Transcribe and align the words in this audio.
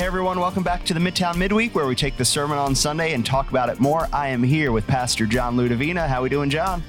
Hey 0.00 0.06
everyone, 0.06 0.40
welcome 0.40 0.62
back 0.62 0.82
to 0.86 0.94
the 0.94 0.98
Midtown 0.98 1.36
Midweek 1.36 1.74
where 1.74 1.84
we 1.84 1.94
take 1.94 2.16
the 2.16 2.24
sermon 2.24 2.56
on 2.56 2.74
Sunday 2.74 3.12
and 3.12 3.24
talk 3.24 3.50
about 3.50 3.68
it 3.68 3.80
more. 3.80 4.08
I 4.14 4.28
am 4.28 4.42
here 4.42 4.72
with 4.72 4.86
Pastor 4.86 5.26
John 5.26 5.58
Ludovina. 5.58 6.08
How 6.08 6.22
we 6.22 6.30
doing, 6.30 6.48
John? 6.48 6.82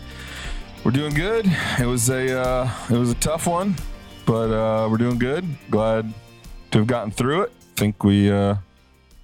We're 0.86 0.91
doing 0.91 1.13
good. 1.13 1.46
It 1.78 1.86
was 1.86 2.10
a 2.10 2.39
uh, 2.39 2.71
it 2.89 2.96
was 2.96 3.11
a 3.11 3.16
tough 3.16 3.47
one, 3.47 3.75
but 4.25 4.50
uh, 4.50 4.88
we're 4.89 4.96
doing 4.96 5.20
good. 5.20 5.46
Glad 5.70 6.14
to 6.71 6.78
have 6.78 6.88
gotten 6.88 7.11
through 7.11 7.42
it. 7.42 7.52
Think 7.75 8.02
we 8.05 8.32
uh, 8.32 8.55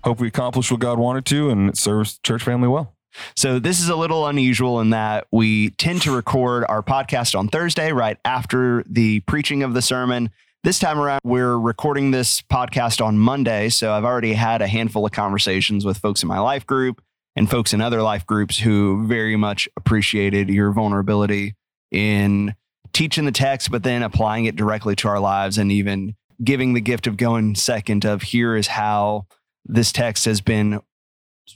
hope 0.04 0.20
we 0.20 0.28
accomplished 0.28 0.70
what 0.70 0.82
God 0.82 1.00
wanted 1.00 1.24
to, 1.28 1.50
and 1.50 1.70
it 1.70 1.78
serves 1.78 2.20
church 2.20 2.44
family 2.44 2.68
well. 2.68 2.94
So 3.38 3.58
this 3.58 3.80
is 3.80 3.88
a 3.88 3.96
little 3.96 4.28
unusual 4.28 4.82
in 4.82 4.90
that 4.90 5.28
we 5.32 5.70
tend 5.70 6.02
to 6.02 6.14
record 6.14 6.66
our 6.68 6.84
podcast 6.84 7.40
on 7.40 7.48
Thursday 7.48 7.94
right 7.94 8.18
after 8.26 8.84
the 8.86 9.22
preaching 9.22 9.64
of 9.64 9.74
the 9.74 9.82
sermon. 9.82 10.30
This 10.64 10.80
time 10.80 11.00
around, 11.00 11.22
we're 11.24 11.58
recording 11.58 12.12
this 12.12 12.42
podcast 12.42 13.04
on 13.04 13.18
Monday. 13.18 13.70
So 13.70 13.94
I've 13.94 14.04
already 14.04 14.34
had 14.34 14.62
a 14.62 14.68
handful 14.68 15.06
of 15.06 15.12
conversations 15.12 15.86
with 15.86 16.00
folks 16.00 16.24
in 16.24 16.28
my 16.28 16.40
life 16.40 16.66
group 16.66 17.02
and 17.36 17.50
folks 17.50 17.74
in 17.74 17.80
other 17.80 18.02
life 18.02 18.26
groups 18.26 18.58
who 18.58 19.08
very 19.08 19.38
much 19.38 19.70
appreciated 19.78 20.50
your 20.50 20.72
vulnerability 20.72 21.56
in 21.92 22.56
teaching 22.92 23.26
the 23.26 23.32
text, 23.32 23.72
but 23.72 23.84
then 23.84 24.02
applying 24.04 24.46
it 24.46 24.56
directly 24.56 24.96
to 24.98 25.08
our 25.08 25.20
lives 25.20 25.58
and 25.58 25.72
even 25.72 26.16
giving 26.44 26.74
the 26.74 26.82
gift 26.82 27.08
of 27.08 27.18
going 27.18 27.56
second 27.56 28.04
of 28.04 28.24
here 28.24 28.56
is 28.56 28.68
how 28.68 29.28
this 29.66 29.92
text 29.92 30.26
has 30.26 30.42
been 30.42 30.82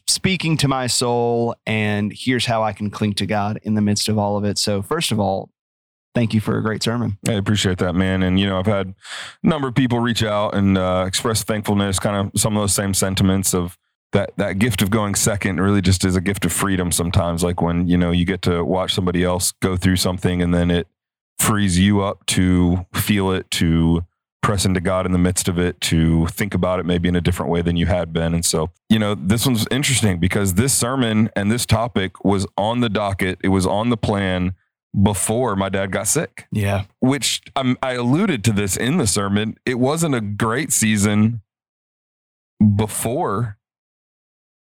speaking 0.08 0.56
to 0.58 0.68
my 0.68 0.88
soul 0.88 1.56
and 1.66 2.14
here's 2.16 2.46
how 2.46 2.64
I 2.64 2.72
can 2.72 2.90
cling 2.90 3.14
to 3.14 3.26
God 3.26 3.60
in 3.64 3.74
the 3.74 3.82
midst 3.82 4.08
of 4.08 4.18
all 4.18 4.38
of 4.38 4.46
it. 4.46 4.58
So 4.58 4.82
first 4.82 5.12
of 5.12 5.20
all, 5.20 5.50
thank 6.14 6.34
you 6.34 6.42
for 6.42 6.58
a 6.58 6.62
great 6.62 6.84
sermon. 6.84 7.18
I 7.28 7.34
appreciate 7.34 7.78
that, 7.80 7.94
man. 7.94 8.24
And 8.24 8.40
you 8.40 8.48
know, 8.48 8.60
I've 8.60 8.66
had 8.66 8.94
a 9.44 9.48
number 9.48 9.68
of 9.68 9.76
people 9.76 10.00
reach 10.00 10.24
out 10.24 10.56
and 10.56 10.78
uh, 10.78 11.06
express 11.08 11.44
thankfulness, 11.44 12.00
kind 12.00 12.16
of 12.16 12.40
some 12.40 12.56
of 12.56 12.62
those 12.62 12.74
same 12.74 12.94
sentiments 12.94 13.54
of 13.54 13.78
that 14.12 14.32
that 14.38 14.60
gift 14.60 14.82
of 14.82 14.90
going 14.90 15.16
second 15.16 15.60
really 15.62 15.82
just 15.82 16.04
is 16.04 16.16
a 16.16 16.22
gift 16.22 16.44
of 16.44 16.52
freedom 16.52 16.92
sometimes 16.92 17.46
like 17.46 17.62
when 17.62 17.88
you 17.88 17.96
know 17.96 18.12
you 18.12 18.26
get 18.26 18.42
to 18.42 18.62
watch 18.62 18.94
somebody 18.94 19.24
else 19.24 19.54
go 19.62 19.78
through 19.78 19.96
something 19.96 20.42
and 20.42 20.54
then 20.54 20.70
it 20.70 20.86
frees 21.40 21.80
you 21.80 22.02
up 22.02 22.26
to 22.26 22.86
feel 22.94 23.32
it 23.32 23.50
to 23.50 24.04
press 24.42 24.66
into 24.66 24.82
God 24.82 25.06
in 25.06 25.12
the 25.12 25.18
midst 25.18 25.48
of 25.48 25.60
it, 25.60 25.80
to 25.82 26.26
think 26.28 26.54
about 26.54 26.80
it 26.80 26.86
maybe 26.86 27.08
in 27.08 27.16
a 27.16 27.22
different 27.22 27.52
way 27.52 27.62
than 27.62 27.78
you 27.78 27.86
had 27.86 28.12
been. 28.12 28.34
And 28.34 28.44
so, 28.44 28.72
you 28.90 28.98
know, 28.98 29.16
this 29.16 29.46
one's 29.46 29.68
interesting 29.70 30.20
because 30.20 30.56
this 30.56 30.74
sermon 30.74 31.30
and 31.36 31.52
this 31.52 31.66
topic 31.66 32.24
was 32.26 32.48
on 32.58 32.82
the 32.82 32.90
docket, 32.90 33.40
it 33.44 33.50
was 33.50 33.68
on 33.68 33.90
the 33.90 33.98
plan 33.98 34.56
before 35.00 35.56
my 35.56 35.70
dad 35.70 35.92
got 35.92 36.08
sick. 36.08 36.48
Yeah. 36.52 36.86
Which 37.00 37.42
um, 37.56 37.78
I 37.82 37.94
alluded 37.94 38.44
to 38.46 38.52
this 38.52 38.76
in 38.76 38.98
the 38.98 39.08
sermon. 39.08 39.58
It 39.66 39.80
wasn't 39.80 40.16
a 40.16 40.22
great 40.22 40.72
season 40.72 41.42
before 42.76 43.58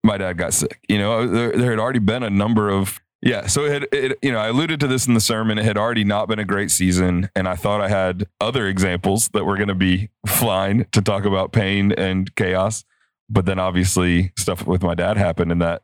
my 0.03 0.19
dad 0.19 0.39
got 0.39 0.55
sick. 0.55 0.81
You 0.89 0.99
know, 0.99 1.27
there, 1.27 1.53
there 1.53 1.71
had 1.71 1.79
already 1.79 1.99
been 2.01 2.23
a 2.23 2.31
number 2.31 2.71
of 2.71 3.01
yeah, 3.21 3.47
so 3.47 3.65
it, 3.65 3.73
had, 3.73 3.87
it, 3.91 4.19
you 4.23 4.31
know, 4.31 4.39
I 4.39 4.49
alluded 4.49 4.79
to 4.81 4.87
this 4.87 5.09
in 5.09 5.15
the 5.15 5.21
sermon. 5.21 5.59
It 5.59 5.65
had 5.65 5.77
already 5.77 6.05
not 6.05 6.29
been 6.29 6.39
a 6.39 6.45
great 6.45 6.71
season, 6.71 7.31
and 7.35 7.49
I 7.49 7.57
thought 7.57 7.81
I 7.81 7.89
had 7.89 8.29
other 8.41 8.69
examples 8.69 9.29
that 9.33 9.45
were 9.45 9.57
going 9.57 9.69
to 9.69 9.75
be 9.75 10.11
flying 10.25 10.87
to 10.93 11.03
talk 11.03 11.25
about 11.25 11.53
pain 11.53 11.91
and 11.91 12.33
chaos. 12.37 12.85
But 13.29 13.45
then, 13.45 13.59
obviously, 13.59 14.33
stuff 14.39 14.67
with 14.67 14.83
my 14.83 14.95
dad 14.95 15.17
happened, 15.17 15.51
and 15.51 15.61
that 15.61 15.83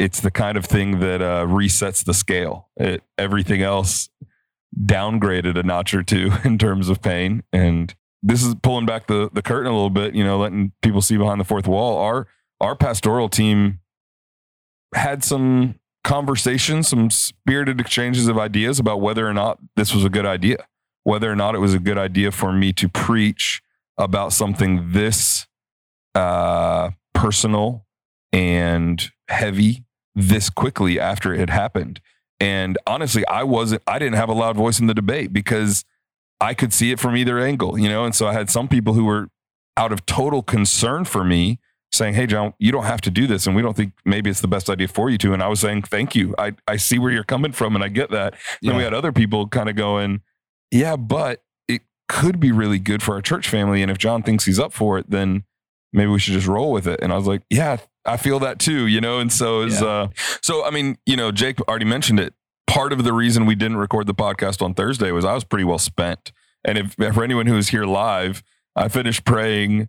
it's 0.00 0.20
the 0.20 0.30
kind 0.30 0.56
of 0.56 0.64
thing 0.64 1.00
that 1.00 1.20
uh, 1.20 1.44
resets 1.44 2.02
the 2.02 2.14
scale. 2.14 2.70
It, 2.78 3.02
everything 3.18 3.60
else 3.60 4.08
downgraded 4.74 5.58
a 5.58 5.62
notch 5.62 5.92
or 5.92 6.02
two 6.02 6.32
in 6.44 6.56
terms 6.56 6.88
of 6.88 7.02
pain, 7.02 7.42
and 7.52 7.94
this 8.22 8.42
is 8.42 8.54
pulling 8.62 8.86
back 8.86 9.06
the 9.06 9.28
the 9.32 9.42
curtain 9.42 9.70
a 9.70 9.74
little 9.74 9.90
bit. 9.90 10.14
You 10.14 10.24
know, 10.24 10.38
letting 10.38 10.72
people 10.80 11.02
see 11.02 11.18
behind 11.18 11.38
the 11.38 11.44
fourth 11.44 11.68
wall. 11.68 11.98
Our 11.98 12.26
our 12.62 12.74
pastoral 12.74 13.28
team 13.28 13.80
had 14.94 15.22
some 15.22 15.74
conversations, 16.02 16.88
some 16.88 17.10
spirited 17.10 17.78
exchanges 17.78 18.26
of 18.26 18.38
ideas 18.38 18.78
about 18.78 19.02
whether 19.02 19.28
or 19.28 19.34
not 19.34 19.58
this 19.76 19.94
was 19.94 20.02
a 20.02 20.08
good 20.08 20.26
idea, 20.26 20.66
whether 21.04 21.30
or 21.30 21.36
not 21.36 21.54
it 21.54 21.58
was 21.58 21.74
a 21.74 21.78
good 21.78 21.98
idea 21.98 22.32
for 22.32 22.52
me 22.52 22.72
to 22.72 22.88
preach 22.88 23.60
about 23.98 24.32
something 24.32 24.92
this 24.92 25.46
uh, 26.14 26.90
personal 27.12 27.84
and 28.32 29.10
heavy 29.28 29.84
this 30.14 30.50
quickly 30.50 30.98
after 30.98 31.32
it 31.32 31.38
had 31.40 31.50
happened. 31.50 32.00
And 32.38 32.78
honestly, 32.86 33.26
I 33.26 33.42
wasn't, 33.42 33.82
I 33.86 33.98
didn't 33.98 34.16
have 34.16 34.28
a 34.28 34.34
loud 34.34 34.56
voice 34.56 34.80
in 34.80 34.86
the 34.86 34.94
debate 34.94 35.32
because 35.32 35.84
I 36.40 36.54
could 36.54 36.72
see 36.72 36.90
it 36.90 36.98
from 36.98 37.16
either 37.16 37.38
angle, 37.38 37.78
you 37.78 37.88
know? 37.88 38.04
And 38.04 38.14
so 38.14 38.26
I 38.26 38.32
had 38.32 38.48
some 38.48 38.66
people 38.66 38.94
who 38.94 39.04
were 39.04 39.28
out 39.76 39.92
of 39.92 40.06
total 40.06 40.42
concern 40.42 41.04
for 41.04 41.22
me 41.22 41.58
saying, 41.92 42.14
Hey, 42.14 42.26
John, 42.26 42.54
you 42.58 42.72
don't 42.72 42.84
have 42.84 43.00
to 43.02 43.10
do 43.10 43.26
this. 43.26 43.46
And 43.46 43.54
we 43.54 43.62
don't 43.62 43.76
think 43.76 43.92
maybe 44.04 44.30
it's 44.30 44.40
the 44.40 44.48
best 44.48 44.70
idea 44.70 44.88
for 44.88 45.10
you 45.10 45.18
to. 45.18 45.32
And 45.34 45.42
I 45.42 45.48
was 45.48 45.60
saying, 45.60 45.82
Thank 45.82 46.14
you. 46.14 46.34
I, 46.38 46.54
I 46.66 46.76
see 46.76 46.98
where 46.98 47.10
you're 47.10 47.24
coming 47.24 47.52
from 47.52 47.74
and 47.74 47.84
I 47.84 47.88
get 47.88 48.10
that. 48.10 48.34
Yeah. 48.62 48.70
Then 48.70 48.76
we 48.78 48.84
had 48.84 48.94
other 48.94 49.12
people 49.12 49.46
kind 49.48 49.68
of 49.68 49.76
going, 49.76 50.22
Yeah, 50.70 50.96
but 50.96 51.42
it 51.68 51.82
could 52.08 52.40
be 52.40 52.52
really 52.52 52.78
good 52.78 53.02
for 53.02 53.14
our 53.14 53.22
church 53.22 53.48
family. 53.48 53.82
And 53.82 53.90
if 53.90 53.98
John 53.98 54.22
thinks 54.22 54.44
he's 54.44 54.58
up 54.58 54.72
for 54.72 54.98
it, 54.98 55.10
then 55.10 55.44
maybe 55.92 56.10
we 56.10 56.18
should 56.18 56.34
just 56.34 56.46
roll 56.46 56.72
with 56.72 56.86
it. 56.86 57.00
And 57.02 57.12
I 57.12 57.16
was 57.16 57.26
like, 57.26 57.42
Yeah, 57.50 57.78
I 58.04 58.16
feel 58.16 58.38
that 58.40 58.58
too, 58.58 58.86
you 58.86 59.00
know? 59.00 59.18
And 59.18 59.32
so 59.32 59.62
is, 59.62 59.80
yeah. 59.80 59.86
uh, 59.86 60.08
so 60.42 60.64
I 60.64 60.70
mean, 60.70 60.96
you 61.06 61.16
know, 61.16 61.32
Jake 61.32 61.60
already 61.62 61.84
mentioned 61.84 62.20
it. 62.20 62.34
Part 62.66 62.92
of 62.92 63.02
the 63.04 63.12
reason 63.12 63.46
we 63.46 63.54
didn't 63.54 63.78
record 63.78 64.06
the 64.06 64.14
podcast 64.14 64.62
on 64.62 64.74
Thursday 64.74 65.10
was 65.10 65.24
I 65.24 65.34
was 65.34 65.44
pretty 65.44 65.64
well 65.64 65.78
spent. 65.78 66.32
And 66.64 66.78
if 66.78 66.94
for 67.14 67.24
anyone 67.24 67.46
who 67.46 67.56
is 67.56 67.68
here 67.68 67.84
live, 67.84 68.42
I 68.76 68.88
finished 68.88 69.24
praying 69.24 69.88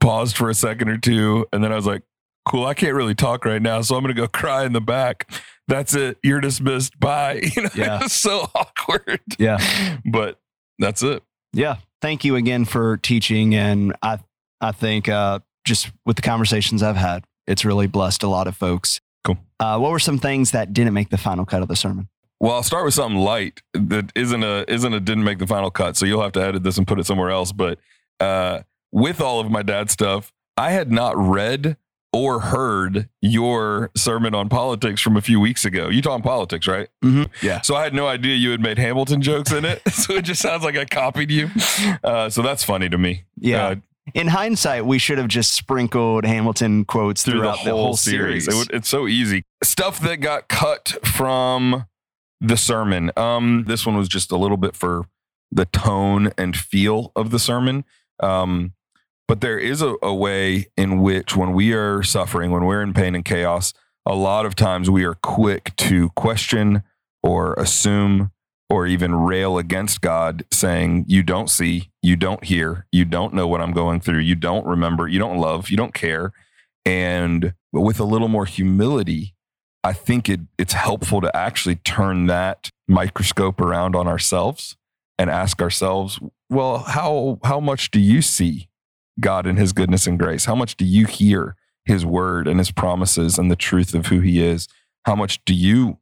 paused 0.00 0.36
for 0.36 0.50
a 0.50 0.54
second 0.54 0.88
or 0.88 0.98
two, 0.98 1.46
and 1.52 1.64
then 1.64 1.72
I 1.72 1.76
was 1.76 1.86
like, 1.86 2.02
cool, 2.46 2.66
I 2.66 2.74
can't 2.74 2.94
really 2.94 3.14
talk 3.14 3.44
right 3.44 3.62
now, 3.62 3.80
so 3.80 3.96
I'm 3.96 4.02
gonna 4.02 4.14
go 4.14 4.28
cry 4.32 4.64
in 4.64 4.72
the 4.72 4.80
back. 4.80 5.30
That's 5.66 5.94
it. 5.94 6.18
You're 6.22 6.40
dismissed. 6.40 6.98
Bye. 7.00 7.40
You 7.56 7.62
know, 7.62 7.70
yeah. 7.74 8.04
it's 8.04 8.14
so 8.14 8.50
awkward. 8.54 9.20
Yeah. 9.38 9.58
But 10.04 10.38
that's 10.78 11.02
it. 11.02 11.22
Yeah. 11.52 11.76
Thank 12.02 12.24
you 12.24 12.36
again 12.36 12.66
for 12.66 12.98
teaching. 12.98 13.54
And 13.54 13.96
I 14.02 14.18
I 14.60 14.72
think 14.72 15.08
uh, 15.08 15.40
just 15.64 15.90
with 16.04 16.16
the 16.16 16.22
conversations 16.22 16.82
I've 16.82 16.96
had, 16.96 17.24
it's 17.46 17.64
really 17.64 17.86
blessed 17.86 18.22
a 18.22 18.28
lot 18.28 18.46
of 18.46 18.56
folks. 18.56 19.00
Cool. 19.24 19.38
Uh, 19.58 19.78
what 19.78 19.90
were 19.90 19.98
some 19.98 20.18
things 20.18 20.50
that 20.50 20.72
didn't 20.72 20.92
make 20.92 21.10
the 21.10 21.18
final 21.18 21.44
cut 21.44 21.62
of 21.62 21.68
the 21.68 21.76
sermon? 21.76 22.08
Well, 22.40 22.54
I'll 22.54 22.62
start 22.62 22.84
with 22.84 22.94
something 22.94 23.18
light 23.20 23.62
that 23.72 24.12
isn't 24.14 24.42
a 24.42 24.70
isn't 24.70 24.92
a 24.92 25.00
didn't 25.00 25.24
make 25.24 25.38
the 25.38 25.46
final 25.46 25.70
cut. 25.70 25.96
So 25.96 26.04
you'll 26.04 26.22
have 26.22 26.32
to 26.32 26.42
edit 26.42 26.62
this 26.62 26.76
and 26.76 26.86
put 26.86 26.98
it 26.98 27.06
somewhere 27.06 27.30
else. 27.30 27.52
But 27.52 27.78
uh, 28.20 28.60
with 28.92 29.20
all 29.20 29.40
of 29.40 29.50
my 29.50 29.62
dad 29.62 29.90
stuff, 29.90 30.32
I 30.56 30.70
had 30.70 30.92
not 30.92 31.16
read 31.16 31.76
or 32.12 32.40
heard 32.40 33.08
your 33.20 33.90
sermon 33.96 34.34
on 34.34 34.48
politics 34.48 35.00
from 35.00 35.16
a 35.16 35.20
few 35.20 35.40
weeks 35.40 35.64
ago. 35.64 35.88
You 35.88 36.00
talking 36.00 36.22
politics, 36.22 36.68
right? 36.68 36.88
Mm-hmm. 37.02 37.24
Yeah. 37.44 37.60
So 37.62 37.74
I 37.74 37.82
had 37.82 37.92
no 37.92 38.06
idea 38.06 38.36
you 38.36 38.50
had 38.50 38.60
made 38.60 38.78
Hamilton 38.78 39.20
jokes 39.20 39.50
in 39.50 39.64
it. 39.64 39.82
so 39.92 40.14
it 40.14 40.22
just 40.22 40.40
sounds 40.40 40.62
like 40.62 40.76
I 40.76 40.84
copied 40.84 41.30
you. 41.32 41.50
Uh, 42.04 42.28
so 42.30 42.42
that's 42.42 42.62
funny 42.62 42.88
to 42.88 42.98
me. 42.98 43.24
Yeah. 43.38 43.66
Uh, 43.66 43.74
in 44.12 44.28
hindsight, 44.28 44.84
we 44.84 44.98
should 44.98 45.18
have 45.18 45.28
just 45.28 45.52
sprinkled 45.52 46.24
Hamilton 46.24 46.84
quotes 46.84 47.22
through 47.22 47.40
throughout 47.40 47.64
the 47.64 47.70
whole, 47.70 47.78
the 47.78 47.82
whole 47.84 47.96
series. 47.96 48.44
series. 48.44 48.48
It 48.48 48.58
would, 48.58 48.76
it's 48.76 48.88
so 48.88 49.06
easy. 49.06 49.44
Stuff 49.62 50.00
that 50.00 50.18
got 50.18 50.48
cut 50.48 50.98
from 51.04 51.86
the 52.40 52.56
sermon. 52.56 53.10
Um, 53.16 53.64
this 53.66 53.86
one 53.86 53.96
was 53.96 54.08
just 54.08 54.30
a 54.30 54.36
little 54.36 54.58
bit 54.58 54.76
for 54.76 55.06
the 55.50 55.64
tone 55.66 56.32
and 56.36 56.56
feel 56.56 57.12
of 57.16 57.30
the 57.30 57.38
sermon. 57.38 57.84
Um, 58.20 58.74
but 59.26 59.40
there 59.40 59.58
is 59.58 59.80
a, 59.80 59.94
a 60.02 60.14
way 60.14 60.66
in 60.76 61.00
which, 61.00 61.34
when 61.34 61.52
we 61.54 61.72
are 61.72 62.02
suffering, 62.02 62.50
when 62.50 62.66
we're 62.66 62.82
in 62.82 62.92
pain 62.92 63.14
and 63.14 63.24
chaos, 63.24 63.72
a 64.04 64.14
lot 64.14 64.44
of 64.44 64.54
times 64.54 64.90
we 64.90 65.04
are 65.04 65.14
quick 65.14 65.74
to 65.76 66.10
question 66.10 66.82
or 67.22 67.54
assume 67.54 68.32
or 68.74 68.88
even 68.88 69.14
rail 69.14 69.56
against 69.56 70.00
God, 70.00 70.44
saying, 70.52 71.04
You 71.06 71.22
don't 71.22 71.48
see, 71.48 71.90
you 72.02 72.16
don't 72.16 72.42
hear, 72.42 72.86
you 72.90 73.04
don't 73.04 73.32
know 73.32 73.46
what 73.46 73.60
I'm 73.60 73.72
going 73.72 74.00
through, 74.00 74.18
you 74.18 74.34
don't 74.34 74.66
remember, 74.66 75.06
you 75.06 75.20
don't 75.20 75.38
love, 75.38 75.70
you 75.70 75.76
don't 75.76 75.94
care. 75.94 76.32
And 76.84 77.54
with 77.72 78.00
a 78.00 78.04
little 78.04 78.26
more 78.26 78.46
humility, 78.46 79.34
I 79.84 79.92
think 79.92 80.28
it, 80.28 80.40
it's 80.58 80.72
helpful 80.72 81.20
to 81.20 81.34
actually 81.36 81.76
turn 81.76 82.26
that 82.26 82.68
microscope 82.88 83.60
around 83.60 83.94
on 83.94 84.08
ourselves 84.08 84.76
and 85.18 85.30
ask 85.30 85.62
ourselves, 85.62 86.18
well, 86.50 86.78
how 86.78 87.38
how 87.44 87.60
much 87.60 87.92
do 87.92 88.00
you 88.00 88.22
see 88.22 88.68
God 89.20 89.46
and 89.46 89.56
his 89.56 89.72
goodness 89.72 90.08
and 90.08 90.18
grace? 90.18 90.46
How 90.46 90.56
much 90.56 90.76
do 90.76 90.84
you 90.84 91.06
hear 91.06 91.54
his 91.84 92.04
word 92.04 92.48
and 92.48 92.58
his 92.58 92.72
promises 92.72 93.38
and 93.38 93.52
the 93.52 93.56
truth 93.56 93.94
of 93.94 94.06
who 94.06 94.18
he 94.18 94.42
is? 94.42 94.66
How 95.04 95.14
much 95.14 95.44
do 95.44 95.54
you 95.54 95.98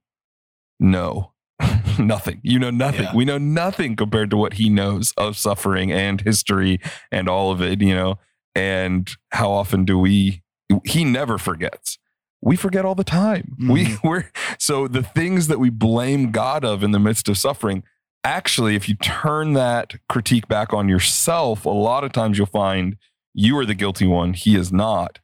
know? 0.80 1.31
nothing. 1.98 2.40
You 2.42 2.58
know 2.58 2.70
nothing. 2.70 3.04
Yeah. 3.04 3.14
We 3.14 3.24
know 3.24 3.38
nothing 3.38 3.96
compared 3.96 4.30
to 4.30 4.36
what 4.36 4.54
he 4.54 4.68
knows 4.68 5.12
of 5.16 5.36
suffering 5.36 5.92
and 5.92 6.20
history 6.20 6.80
and 7.10 7.28
all 7.28 7.50
of 7.50 7.60
it, 7.60 7.80
you 7.80 7.94
know. 7.94 8.18
And 8.54 9.10
how 9.30 9.50
often 9.50 9.84
do 9.84 9.98
we 9.98 10.42
he 10.84 11.04
never 11.04 11.38
forgets. 11.38 11.98
We 12.40 12.56
forget 12.56 12.84
all 12.84 12.94
the 12.94 13.04
time. 13.04 13.56
Mm-hmm. 13.60 13.72
We 13.72 13.96
we're 14.04 14.30
so 14.58 14.88
the 14.88 15.02
things 15.02 15.48
that 15.48 15.58
we 15.58 15.70
blame 15.70 16.30
God 16.30 16.64
of 16.64 16.82
in 16.82 16.90
the 16.90 16.98
midst 16.98 17.28
of 17.28 17.38
suffering, 17.38 17.84
actually, 18.24 18.74
if 18.74 18.88
you 18.88 18.94
turn 18.96 19.52
that 19.54 19.94
critique 20.08 20.48
back 20.48 20.72
on 20.72 20.88
yourself, 20.88 21.64
a 21.64 21.70
lot 21.70 22.04
of 22.04 22.12
times 22.12 22.38
you'll 22.38 22.46
find 22.46 22.96
You 23.34 23.56
are 23.58 23.66
the 23.66 23.74
guilty 23.74 24.06
one. 24.06 24.34
He 24.34 24.56
is 24.56 24.72
not. 24.72 25.18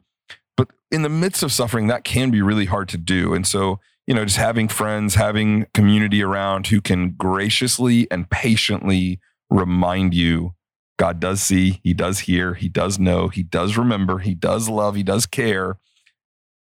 But 0.57 0.69
in 0.91 1.03
the 1.03 1.09
midst 1.09 1.43
of 1.43 1.53
suffering, 1.53 1.89
that 1.89 2.05
can 2.05 2.31
be 2.31 2.43
really 2.43 2.67
hard 2.67 2.89
to 2.91 2.99
do. 2.99 3.35
And 3.35 3.47
so, 3.47 3.81
you 4.09 4.15
know, 4.15 4.25
just 4.25 4.39
having 4.39 4.69
friends, 4.69 5.17
having 5.17 5.67
community 5.75 6.23
around 6.23 6.69
who 6.69 6.81
can 6.81 7.11
graciously 7.11 8.11
and 8.11 8.29
patiently 8.31 9.21
remind 9.51 10.15
you 10.15 10.55
God 10.99 11.21
does 11.21 11.43
see, 11.43 11.81
He 11.85 11.93
does 11.93 12.21
hear, 12.21 12.55
He 12.55 12.71
does 12.71 12.99
know, 12.99 13.29
He 13.29 13.43
does 13.43 13.77
remember, 13.77 14.19
He 14.19 14.35
does 14.35 14.67
love, 14.67 14.95
He 14.95 15.03
does 15.03 15.27
care. 15.27 15.79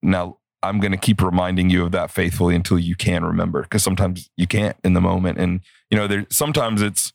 Now, 0.03 0.39
I'm 0.61 0.81
going 0.81 0.91
to 0.91 0.99
keep 0.99 1.23
reminding 1.23 1.71
you 1.71 1.85
of 1.85 1.93
that 1.93 2.11
faithfully 2.11 2.57
until 2.57 2.81
you 2.81 2.97
can 2.97 3.25
remember 3.25 3.63
because 3.63 3.85
sometimes 3.85 4.29
you 4.37 4.49
can't 4.49 4.77
in 4.83 4.95
the 4.95 5.01
moment. 5.01 5.39
And, 5.39 5.61
you 5.89 5.97
know, 5.97 6.09
there 6.09 6.27
sometimes 6.29 6.83
it's 6.83 7.13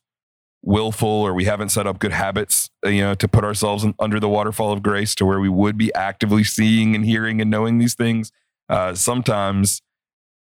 willful 0.63 1.10
or 1.10 1.34
we 1.34 1.44
haven't 1.44 1.69
set 1.69 1.86
up 1.86 2.00
good 2.00 2.13
habits, 2.13 2.69
you 2.86 3.01
know, 3.01 3.16
to 3.16 3.27
put 3.27 3.44
ourselves 3.44 3.84
in, 3.84 3.95
under 4.00 4.19
the 4.19 4.30
waterfall 4.30 4.72
of 4.72 4.81
grace 4.81 5.13
to 5.16 5.25
where 5.25 5.42
we 5.42 5.50
would 5.50 5.77
be 5.77 5.94
actively 5.94 6.45
seeing 6.45 6.95
and 6.95 7.04
hearing 7.04 7.42
and 7.42 7.51
knowing 7.51 7.80
these 7.80 7.95
things. 7.95 8.31
Uh, 8.69 8.95
sometimes 8.95 9.81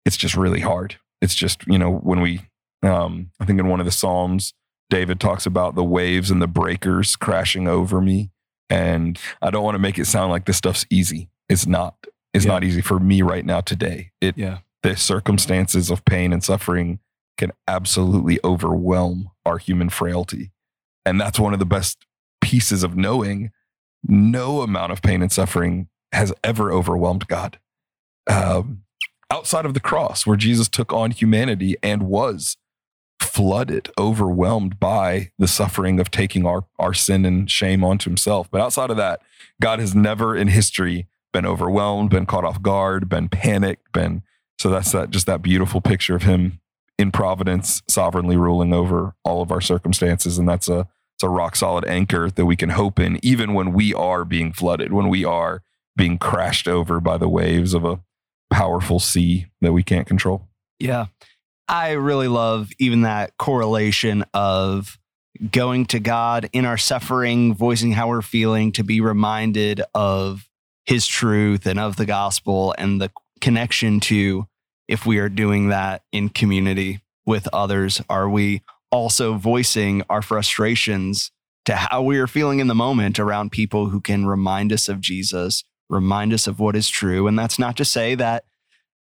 it's 0.06 0.18
just 0.18 0.36
really 0.36 0.60
hard. 0.62 0.98
It's 1.22 1.36
just, 1.36 1.66
you 1.68 1.78
know, 1.78 1.92
when 1.98 2.22
we, 2.22 2.42
um, 2.82 3.32
I 3.40 3.46
think 3.46 3.60
in 3.60 3.68
one 3.68 3.80
of 3.80 3.86
the 3.86 3.92
Psalms, 3.92 4.54
David 4.90 5.20
talks 5.20 5.46
about 5.46 5.76
the 5.76 5.84
waves 5.84 6.30
and 6.30 6.42
the 6.42 6.48
breakers 6.48 7.16
crashing 7.16 7.68
over 7.68 8.02
me. 8.02 8.32
And 8.70 9.20
I 9.42 9.50
don't 9.50 9.64
want 9.64 9.76
to 9.76 9.80
make 9.80 9.98
it 9.98 10.06
sound 10.06 10.32
like 10.32 10.46
this 10.46 10.58
stuff's 10.58 10.86
easy. 10.90 11.30
It's 11.50 11.66
not. 11.66 11.96
It's 12.34 12.46
Yeah. 12.46 12.52
not 12.52 12.64
easy 12.64 12.82
for 12.82 13.00
me 13.00 13.22
right 13.22 13.46
now 13.46 13.62
today. 13.62 14.12
It 14.20 14.38
Yeah. 14.38 14.60
the 14.82 14.98
circumstances 14.98 15.90
of 15.90 16.04
pain 16.06 16.34
and 16.34 16.44
suffering 16.44 17.00
can 17.38 17.52
absolutely 17.68 18.40
overwhelm 18.44 19.32
our 19.46 19.58
human 19.58 19.90
frailty. 19.90 20.52
And 21.06 21.20
that's 21.20 21.40
one 21.40 21.54
of 21.54 21.60
the 21.60 21.66
best 21.66 22.06
pieces 22.42 22.84
of 22.84 22.96
knowing 22.98 23.52
no 24.06 24.62
amount 24.62 24.92
of 24.92 25.02
pain 25.02 25.22
and 25.22 25.32
suffering 25.32 25.88
has 26.12 26.34
ever 26.44 26.72
overwhelmed 26.72 27.28
God. 27.28 27.60
Um, 28.30 28.84
outside 29.33 29.65
of 29.65 29.74
the 29.74 29.80
cross, 29.80 30.27
where 30.27 30.38
Jesus 30.38 30.69
took 30.69 30.94
on 30.94 31.09
humanity 31.09 31.75
and 31.81 32.03
was 32.03 32.56
flooded, 33.19 33.89
overwhelmed 33.97 34.80
by 34.80 35.31
the 35.39 35.47
suffering 35.47 36.00
of 36.00 36.12
taking 36.12 36.45
our, 36.45 36.65
our 36.77 36.94
sin 36.94 37.25
and 37.25 37.50
shame 37.50 37.83
onto 37.83 38.09
himself. 38.09 38.50
But 38.51 38.62
outside 38.62 38.91
of 38.91 38.97
that, 38.97 39.21
God 39.59 39.80
has 39.80 39.95
never 39.95 40.35
in 40.35 40.50
history 40.50 41.07
been 41.31 41.47
overwhelmed, 41.47 42.12
been 42.12 42.27
caught 42.27 42.45
off 42.45 42.62
guard, 42.62 43.09
been 43.09 43.27
panicked, 43.27 43.91
been 43.91 44.21
so 44.59 44.69
that's 44.69 44.91
that 44.91 45.09
just 45.09 45.25
that 45.25 45.41
beautiful 45.41 45.81
picture 45.81 46.15
of 46.15 46.24
him 46.24 46.59
in 47.00 47.12
providence, 47.12 47.81
sovereignly 47.88 48.38
ruling 48.38 48.71
over 48.71 49.15
all 49.25 49.41
of 49.41 49.51
our 49.51 49.62
circumstances. 49.62 50.38
And 50.38 50.47
that's 50.47 50.69
a 50.69 50.88
it's 51.15 51.24
a 51.24 51.30
rock 51.30 51.56
solid 51.56 51.85
anchor 51.85 52.30
that 52.30 52.45
we 52.45 52.56
can 52.56 52.69
hope 52.69 53.00
in, 53.00 53.19
even 53.24 53.56
when 53.56 53.74
we 53.74 53.95
are 53.95 54.25
being 54.25 54.53
flooded, 54.53 54.94
when 54.94 55.09
we 55.09 55.25
are 55.25 55.63
being 55.95 56.19
crashed 56.19 56.68
over 56.68 57.00
by 57.00 57.18
the 57.18 57.30
waves 57.30 57.74
of 57.74 57.83
a 57.83 58.00
powerful 58.54 59.00
sea 59.00 59.48
that 59.62 59.74
we 59.74 59.82
can't 59.82 60.08
control. 60.08 60.48
Yeah. 60.80 61.08
I 61.68 61.94
really 61.94 62.28
love 62.28 62.70
even 62.78 63.02
that 63.02 63.36
correlation 63.38 64.24
of 64.34 65.00
going 65.52 65.88
to 65.88 66.00
God 66.00 66.50
in 66.54 66.66
our 66.66 66.78
suffering, 66.78 67.56
voicing 67.56 67.94
how 67.94 68.10
we're 68.10 68.22
feeling, 68.22 68.72
to 68.74 68.84
be 68.84 69.02
reminded 69.02 69.82
of 69.96 70.48
his 70.86 71.08
truth 71.08 71.66
and 71.66 71.80
of 71.80 71.96
the 71.96 72.06
gospel 72.06 72.76
and 72.78 73.02
the 73.02 73.10
connection 73.42 74.00
to 74.02 74.48
if 74.88 75.06
we 75.06 75.18
are 75.18 75.30
doing 75.30 75.70
that 75.70 76.04
in 76.12 76.30
community 76.30 77.02
with 77.26 77.48
others. 77.52 78.02
Are 78.08 78.30
we 78.30 78.62
also 78.92 79.34
voicing 79.34 80.04
our 80.10 80.22
frustrations 80.22 81.32
to 81.66 81.76
how 81.76 82.04
we 82.04 82.20
are 82.20 82.28
feeling 82.28 82.60
in 82.60 82.68
the 82.68 82.76
moment 82.76 83.18
around 83.18 83.52
people 83.52 83.88
who 83.88 84.00
can 84.00 84.28
remind 84.28 84.72
us 84.72 84.88
of 84.90 85.02
Jesus, 85.02 85.64
remind 85.94 86.34
us 86.34 86.48
of 86.48 86.60
what 86.60 86.75
is 86.75 86.90
true? 86.90 87.28
And 87.28 87.38
that's 87.38 87.57
not 87.60 87.78
to 87.78 87.86
say 87.86 88.16
that 88.16 88.45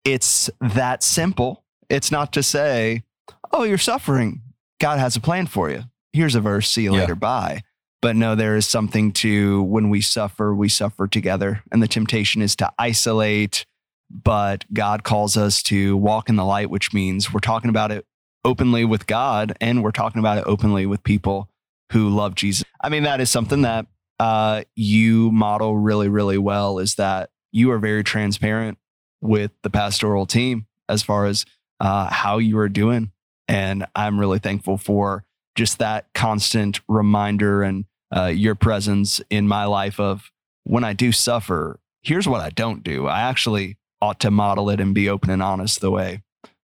it's 0.03 0.49
that 0.61 1.03
simple. 1.03 1.63
It's 1.89 2.11
not 2.11 2.31
to 2.33 2.43
say, 2.43 3.03
oh, 3.51 3.63
you're 3.63 3.77
suffering. 3.77 4.41
God 4.79 4.99
has 4.99 5.15
a 5.15 5.21
plan 5.21 5.47
for 5.47 5.69
you. 5.69 5.83
Here's 6.13 6.35
a 6.35 6.41
verse, 6.41 6.69
see 6.69 6.83
you 6.83 6.93
Yeah. 6.93 7.01
later, 7.01 7.15
bye. 7.15 7.61
But 8.01 8.15
no, 8.15 8.35
there 8.35 8.55
is 8.55 8.67
something 8.67 9.11
to 9.13 9.63
when 9.63 9.89
we 9.89 10.01
suffer, 10.01 10.53
we 10.53 10.69
suffer 10.69 11.07
together. 11.07 11.63
And 11.71 11.81
the 11.81 11.87
temptation 11.87 12.41
is 12.41 12.55
to 12.57 12.71
isolate, 12.77 13.65
but 14.11 14.63
God 14.71 15.03
calls 15.03 15.35
us 15.37 15.63
to 15.63 15.97
walk 15.97 16.29
in 16.29 16.35
the 16.35 16.45
light, 16.45 16.69
which 16.69 16.93
means 16.93 17.33
we're 17.33 17.39
talking 17.39 17.69
about 17.69 17.91
it 17.91 18.05
openly 18.43 18.85
with 18.85 19.07
God 19.07 19.57
and 19.59 19.83
we're 19.83 19.91
talking 19.91 20.19
about 20.19 20.37
it 20.37 20.43
openly 20.45 20.85
with 20.85 21.03
people 21.03 21.49
who 21.91 22.09
love 22.09 22.35
Jesus. 22.35 22.63
I 22.81 22.89
mean, 22.89 23.03
that 23.03 23.19
is 23.21 23.31
something 23.31 23.63
that 23.63 23.87
uh, 24.19 24.63
you 24.75 25.31
model 25.31 25.77
really, 25.77 26.09
really 26.09 26.37
well 26.37 26.79
is 26.79 26.95
that 26.95 27.29
you 27.51 27.71
are 27.71 27.79
very 27.79 28.03
transparent 28.03 28.77
with 29.21 29.51
the 29.61 29.69
pastoral 29.69 30.25
team 30.25 30.67
as 30.87 31.03
far 31.03 31.25
as 31.25 31.45
uh, 31.79 32.09
how 32.09 32.37
you 32.37 32.57
are 32.57 32.69
doing. 32.69 33.11
And 33.47 33.85
I'm 33.95 34.19
really 34.19 34.39
thankful 34.39 34.77
for 34.77 35.23
just 35.55 35.79
that 35.79 36.07
constant 36.13 36.81
reminder 36.87 37.63
and 37.63 37.85
uh, 38.15 38.25
your 38.25 38.55
presence 38.55 39.21
in 39.29 39.47
my 39.47 39.65
life 39.65 39.99
of 39.99 40.31
when 40.63 40.83
I 40.83 40.93
do 40.93 41.11
suffer, 41.11 41.79
here's 42.01 42.27
what 42.27 42.41
I 42.41 42.49
don't 42.49 42.83
do. 42.83 43.07
I 43.07 43.21
actually 43.21 43.77
ought 44.01 44.19
to 44.21 44.31
model 44.31 44.69
it 44.69 44.79
and 44.79 44.93
be 44.93 45.09
open 45.09 45.29
and 45.29 45.41
honest 45.41 45.81
the 45.81 45.91
way 45.91 46.21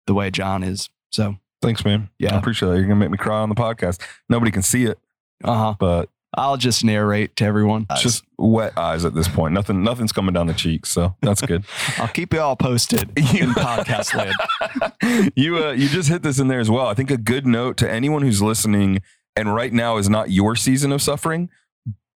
the 0.06 0.14
way 0.14 0.30
John 0.30 0.62
is. 0.62 0.88
So, 1.10 1.36
Thanks, 1.60 1.84
man. 1.84 2.10
Yeah. 2.18 2.34
I 2.34 2.38
appreciate 2.38 2.70
that. 2.70 2.74
You're 2.76 2.84
gonna 2.84 2.96
make 2.96 3.10
me 3.10 3.18
cry 3.18 3.38
on 3.38 3.48
the 3.48 3.54
podcast. 3.54 4.00
Nobody 4.28 4.50
can 4.50 4.62
see 4.62 4.84
it, 4.84 4.98
uh-huh. 5.44 5.76
but 5.78 6.08
I'll 6.34 6.56
just 6.56 6.84
narrate 6.84 7.36
to 7.36 7.44
everyone. 7.44 7.86
it's 7.90 8.02
just 8.02 8.24
wet 8.38 8.76
eyes 8.78 9.04
at 9.04 9.14
this 9.14 9.28
point. 9.28 9.52
Nothing, 9.54 9.82
nothing's 9.84 10.12
coming 10.12 10.32
down 10.32 10.46
the 10.46 10.54
cheeks, 10.54 10.90
so 10.90 11.14
that's 11.20 11.42
good. 11.42 11.64
I'll 11.98 12.08
keep 12.08 12.32
you 12.34 12.40
all 12.40 12.56
posted 12.56 13.10
in 13.18 13.50
podcast 13.50 14.14
land. 14.14 15.30
you 15.36 15.58
uh, 15.64 15.72
you 15.72 15.88
just 15.88 16.08
hit 16.08 16.22
this 16.22 16.38
in 16.38 16.48
there 16.48 16.60
as 16.60 16.70
well. 16.70 16.86
I 16.86 16.94
think 16.94 17.10
a 17.10 17.16
good 17.18 17.46
note 17.46 17.76
to 17.78 17.90
anyone 17.90 18.22
who's 18.22 18.40
listening 18.40 19.00
and 19.36 19.54
right 19.54 19.72
now 19.72 19.96
is 19.98 20.08
not 20.08 20.30
your 20.30 20.56
season 20.56 20.90
of 20.92 21.02
suffering, 21.02 21.50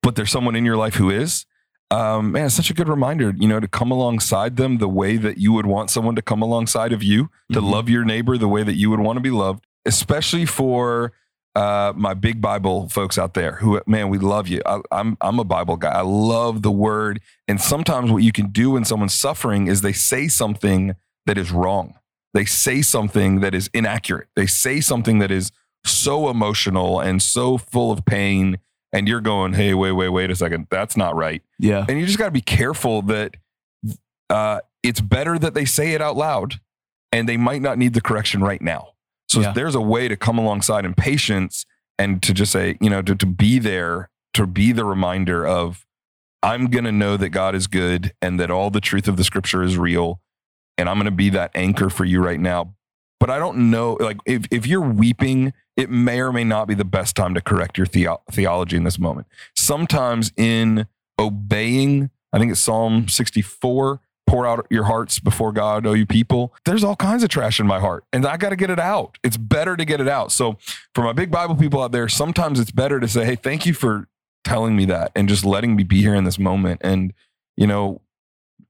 but 0.03 0.17
there's 0.17 0.31
someone 0.31 0.57
in 0.57 0.65
your 0.65 0.77
life 0.77 0.95
who 0.95 1.11
is. 1.11 1.45
Um, 1.91 2.33
man, 2.33 2.47
it's 2.47 2.55
such 2.55 2.69
a 2.71 2.75
good 2.75 2.89
reminder, 2.89 3.33
you 3.37 3.47
know, 3.47 3.61
to 3.61 3.69
come 3.69 3.91
alongside 3.93 4.57
them 4.57 4.79
the 4.79 4.89
way 4.89 5.17
that 5.19 5.39
you 5.39 5.53
would 5.53 5.67
want 5.67 5.89
someone 5.91 6.17
to 6.17 6.23
come 6.23 6.43
alongside 6.43 6.93
of 6.93 7.03
you, 7.03 7.31
to 7.53 7.61
Mhm. 7.61 7.71
love 7.71 7.89
your 7.89 8.05
neighbor 8.05 8.37
the 8.37 8.49
way 8.49 8.63
that 8.65 8.75
you 8.75 8.91
would 8.91 8.99
want 8.99 9.19
to 9.19 9.21
be 9.21 9.31
loved, 9.31 9.65
especially 9.85 10.47
for 10.47 11.13
uh, 11.57 11.95
my 11.97 12.13
big 12.13 12.43
Bible 12.43 12.87
folks 12.91 13.17
out 13.17 13.33
there 13.33 13.53
who, 13.53 13.81
man, 13.87 14.11
we 14.11 14.19
love 14.19 14.47
you. 14.47 14.61
I, 14.67 14.81
I'm 14.93 15.17
I'm 15.23 15.39
a 15.39 15.45
Bible 15.45 15.79
guy. 15.79 15.91
I 15.91 16.03
love 16.03 16.61
the 16.61 16.71
word, 16.71 17.19
and 17.49 17.59
sometimes 17.59 18.13
what 18.13 18.23
you 18.23 18.31
can 18.31 18.51
do 18.51 18.73
when 18.73 18.85
someone's 18.85 19.15
suffering 19.15 19.67
is 19.67 19.81
they 19.81 19.95
say 19.95 20.29
something 20.29 20.95
that 21.25 21.39
is 21.39 21.51
wrong. 21.51 21.95
They 22.35 22.45
say 22.45 22.83
something 22.83 23.41
that 23.41 23.55
is 23.55 23.71
inaccurate. 23.73 24.29
They 24.37 24.45
say 24.45 24.83
something 24.83 25.19
that 25.21 25.31
is 25.31 25.51
so 25.83 26.29
emotional 26.29 27.01
and 27.01 27.23
so 27.23 27.57
full 27.57 27.91
of 27.91 28.05
pain, 28.05 28.59
and 28.93 29.09
you're 29.09 29.23
going, 29.23 29.55
"Hey, 29.55 29.73
wait, 29.73 29.93
wait, 29.93 30.11
wait 30.11 30.31
a 30.31 30.37
second. 30.37 30.67
That's 30.71 30.95
not 30.95 31.17
right." 31.17 31.43
Yeah. 31.59 31.87
And 31.89 31.99
you 31.99 32.05
just 32.05 32.19
got 32.19 32.27
to 32.27 32.33
be 32.33 32.43
careful 32.43 33.01
that 33.03 33.35
uh, 34.29 34.61
it's 34.83 35.01
better 35.01 35.39
that 35.39 35.55
they 35.55 35.65
say 35.65 35.93
it 35.93 36.03
out 36.03 36.19
loud, 36.19 36.61
and 37.13 37.27
they 37.27 37.39
might 37.39 37.63
not 37.63 37.79
need 37.79 37.95
the 37.95 38.03
correction 38.03 38.43
right 38.43 38.61
now. 38.61 38.91
So 39.37 39.43
Yeah. 39.43 39.53
there's 39.53 39.75
a 39.75 39.81
way 39.83 40.09
to 40.09 40.17
come 40.17 40.39
alongside 40.39 40.87
in 40.87 40.95
patience 40.95 41.67
and 41.99 42.23
to 42.23 42.33
just 42.33 42.53
say, 42.53 42.79
you 42.81 42.89
know, 42.89 43.03
to, 43.03 43.15
to 43.15 43.27
be 43.27 43.59
there, 43.59 44.09
to 44.33 44.47
be 44.47 44.73
the 44.73 44.85
reminder 44.87 45.47
of, 45.47 45.85
I'm 46.43 46.69
going 46.69 46.85
to 46.87 46.93
know 46.93 47.19
that 47.19 47.31
God 47.31 47.55
is 47.55 47.67
good 47.67 48.15
and 48.23 48.41
that 48.41 48.51
all 48.51 48.71
the 48.71 48.81
truth 48.81 49.09
of 49.09 49.19
the 49.19 49.25
scripture 49.25 49.63
is 49.63 49.77
real. 49.77 50.23
And 50.79 50.89
I'm 50.89 50.97
going 50.97 51.05
to 51.05 51.11
be 51.11 51.29
that 51.31 51.51
anchor 51.55 51.91
for 51.91 52.07
you 52.07 52.23
right 52.25 52.41
now. 52.41 52.75
But 53.21 53.29
I 53.29 53.39
don't 53.39 53.71
know, 53.71 53.99
like, 54.01 54.19
if, 54.25 54.47
if 54.51 54.67
you're 54.67 54.81
weeping, 54.81 55.53
it 55.77 55.91
may 55.91 56.21
or 56.21 56.33
may 56.33 56.45
not 56.45 56.67
be 56.67 56.75
the 56.75 56.85
best 56.85 57.15
time 57.15 57.35
to 57.35 57.43
correct 57.43 57.77
your 57.77 57.87
theo- 57.87 58.23
theology 58.33 58.77
in 58.79 58.85
this 58.85 58.99
moment. 58.99 59.27
Sometimes 59.55 60.33
in 60.39 60.87
obeying, 61.19 62.09
I 62.33 62.39
think 62.39 62.53
it's 62.53 62.61
Psalm 62.61 63.07
64, 63.09 64.01
pour 64.27 64.47
out 64.47 64.67
your 64.71 64.85
hearts 64.85 65.19
before 65.21 65.53
God, 65.53 65.87
oh 65.87 65.93
you 65.93 66.07
people. 66.07 66.53
There's 66.65 66.85
all 66.85 66.97
kinds 66.97 67.23
of 67.23 67.29
trash 67.29 67.61
in 67.61 67.67
my 67.67 67.79
heart, 67.79 68.05
and 68.13 68.27
I 68.27 68.37
got 68.37 68.51
to 68.51 68.57
get 68.57 68.71
it 68.71 68.81
out. 68.81 69.19
It's 69.23 69.37
better 69.37 69.77
to 69.77 69.85
get 69.85 70.01
it 70.01 70.09
out. 70.09 70.33
So, 70.33 70.59
for 70.95 71.03
my 71.03 71.13
big 71.13 71.31
Bible 71.31 71.55
people 71.55 71.83
out 71.83 71.93
there, 71.93 72.09
sometimes 72.09 72.61
it's 72.61 72.73
better 72.73 73.01
to 73.01 73.09
say, 73.09 73.25
hey, 73.25 73.37
thank 73.37 73.67
you 73.67 73.75
for 73.75 74.09
telling 74.45 74.77
me 74.77 74.85
that 74.87 75.11
and 75.17 75.29
just 75.29 75.45
letting 75.45 75.75
me 75.77 75.83
be 75.83 76.01
here 76.01 76.15
in 76.15 76.25
this 76.25 76.39
moment. 76.39 76.81
And, 76.85 77.13
you 77.57 77.67
know, 77.67 78.01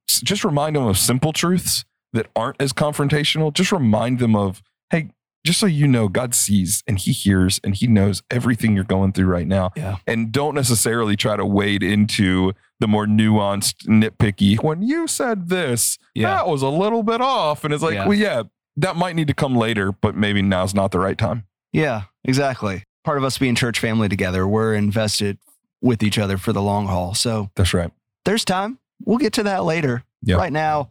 just 0.06 0.44
remind 0.44 0.76
them 0.76 0.86
of 0.86 0.98
simple 0.98 1.32
truths 1.32 1.84
that 2.12 2.28
aren't 2.34 2.60
as 2.60 2.72
confrontational. 2.72 3.52
Just 3.52 3.72
remind 3.72 4.18
them 4.18 4.34
of, 4.34 4.62
hey, 4.90 5.10
just 5.46 5.58
so 5.60 5.66
you 5.66 5.86
know, 5.88 6.08
God 6.08 6.34
sees 6.34 6.82
and 6.86 6.98
He 6.98 7.12
hears 7.12 7.60
and 7.64 7.74
He 7.74 7.86
knows 7.86 8.22
everything 8.30 8.74
you're 8.74 8.84
going 8.84 9.12
through 9.12 9.26
right 9.26 9.46
now. 9.46 9.70
Yeah. 9.76 9.96
And 10.06 10.30
don't 10.32 10.54
necessarily 10.54 11.16
try 11.16 11.36
to 11.36 11.46
wade 11.46 11.82
into 11.82 12.52
the 12.80 12.86
more 12.88 13.06
nuanced, 13.06 13.86
nitpicky. 13.86 14.62
When 14.62 14.82
you 14.82 15.06
said 15.06 15.48
this, 15.48 15.98
Yeah. 16.14 16.28
that 16.34 16.48
was 16.48 16.60
a 16.62 16.68
little 16.68 17.02
bit 17.02 17.20
off. 17.20 17.64
And 17.64 17.72
it's 17.72 17.82
like, 17.82 17.94
Yeah. 17.94 18.06
well, 18.06 18.18
yeah, 18.18 18.42
that 18.76 18.96
might 18.96 19.16
need 19.16 19.28
to 19.28 19.34
come 19.34 19.56
later, 19.56 19.92
but 19.92 20.14
maybe 20.14 20.42
now's 20.42 20.74
not 20.74 20.90
the 20.90 20.98
right 20.98 21.16
time. 21.16 21.44
Yeah, 21.72 22.02
exactly. 22.24 22.84
Part 23.04 23.16
of 23.18 23.24
us 23.24 23.38
being 23.38 23.54
church 23.54 23.78
family 23.78 24.08
together, 24.08 24.46
we're 24.46 24.74
invested 24.74 25.38
with 25.80 26.02
each 26.02 26.18
other 26.18 26.36
for 26.36 26.52
the 26.52 26.60
long 26.62 26.86
haul. 26.86 27.14
So 27.14 27.50
That's 27.56 27.72
right. 27.72 27.90
there's 28.24 28.44
time. 28.44 28.78
We'll 29.04 29.18
get 29.18 29.32
to 29.34 29.42
that 29.44 29.64
later. 29.64 30.02
Yeah. 30.22 30.36
Right 30.36 30.52
now, 30.52 30.90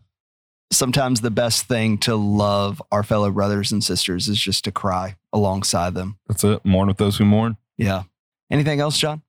sometimes 0.75 1.21
the 1.21 1.31
best 1.31 1.67
thing 1.67 1.97
to 1.99 2.15
love 2.15 2.81
our 2.91 3.03
fellow 3.03 3.31
brothers 3.31 3.71
and 3.71 3.83
sisters 3.83 4.27
is 4.27 4.37
just 4.37 4.63
to 4.65 4.71
cry 4.71 5.15
alongside 5.33 5.93
them. 5.93 6.17
That's 6.27 6.43
it. 6.43 6.65
Mourn 6.65 6.87
with 6.87 6.97
those 6.97 7.17
who 7.17 7.25
mourn. 7.25 7.57
Yeah. 7.77 8.03
Anything 8.51 8.79
else, 8.79 8.97
John? 8.97 9.21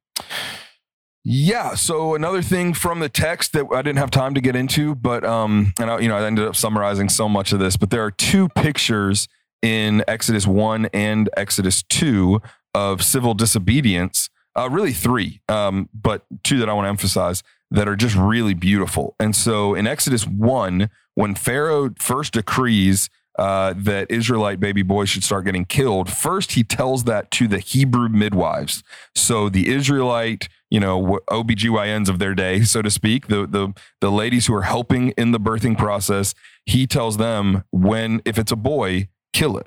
Yeah. 1.24 1.74
So 1.74 2.14
another 2.14 2.42
thing 2.42 2.74
from 2.74 3.00
the 3.00 3.08
text 3.08 3.52
that 3.54 3.66
I 3.72 3.82
didn't 3.82 3.98
have 3.98 4.10
time 4.10 4.34
to 4.34 4.40
get 4.40 4.54
into, 4.54 4.94
but 4.94 5.24
um, 5.24 5.72
and 5.80 5.90
I, 5.90 5.98
you 5.98 6.08
know, 6.08 6.16
I 6.16 6.24
ended 6.24 6.46
up 6.46 6.54
summarizing 6.54 7.08
so 7.08 7.28
much 7.28 7.52
of 7.52 7.58
this, 7.58 7.76
but 7.76 7.90
there 7.90 8.04
are 8.04 8.10
two 8.12 8.48
pictures 8.50 9.26
in 9.62 10.04
Exodus 10.06 10.46
one 10.46 10.86
and 10.92 11.28
Exodus 11.36 11.82
two 11.82 12.40
of 12.74 13.02
civil 13.02 13.34
disobedience. 13.34 14.30
Uh, 14.54 14.70
really 14.70 14.92
three, 14.92 15.42
um, 15.50 15.88
but 15.92 16.24
two 16.42 16.58
that 16.58 16.68
I 16.68 16.72
want 16.72 16.86
to 16.86 16.88
emphasize 16.88 17.42
that 17.70 17.88
are 17.88 17.96
just 17.96 18.14
really 18.14 18.54
beautiful. 18.54 19.14
And 19.18 19.34
so 19.34 19.74
in 19.74 19.86
Exodus 19.86 20.26
one, 20.26 20.90
when 21.14 21.34
Pharaoh 21.34 21.90
first 21.98 22.34
decrees 22.34 23.08
uh, 23.38 23.74
that 23.76 24.10
Israelite 24.10 24.60
baby 24.60 24.82
boys 24.82 25.08
should 25.08 25.24
start 25.24 25.44
getting 25.44 25.64
killed, 25.64 26.10
first 26.10 26.52
he 26.52 26.62
tells 26.62 27.04
that 27.04 27.30
to 27.32 27.48
the 27.48 27.58
Hebrew 27.58 28.08
midwives. 28.08 28.82
So 29.14 29.48
the 29.48 29.68
Israelite, 29.68 30.48
you 30.70 30.80
know, 30.80 31.18
OBGYNs 31.30 32.08
of 32.08 32.18
their 32.18 32.34
day, 32.34 32.62
so 32.62 32.82
to 32.82 32.90
speak, 32.90 33.26
the 33.28 33.46
the 33.46 33.74
the 34.00 34.10
ladies 34.10 34.46
who 34.46 34.54
are 34.54 34.62
helping 34.62 35.10
in 35.10 35.32
the 35.32 35.40
birthing 35.40 35.76
process, 35.76 36.34
he 36.64 36.86
tells 36.86 37.16
them 37.16 37.64
when 37.72 38.22
if 38.24 38.38
it's 38.38 38.52
a 38.52 38.56
boy, 38.56 39.08
kill 39.32 39.58
it. 39.58 39.66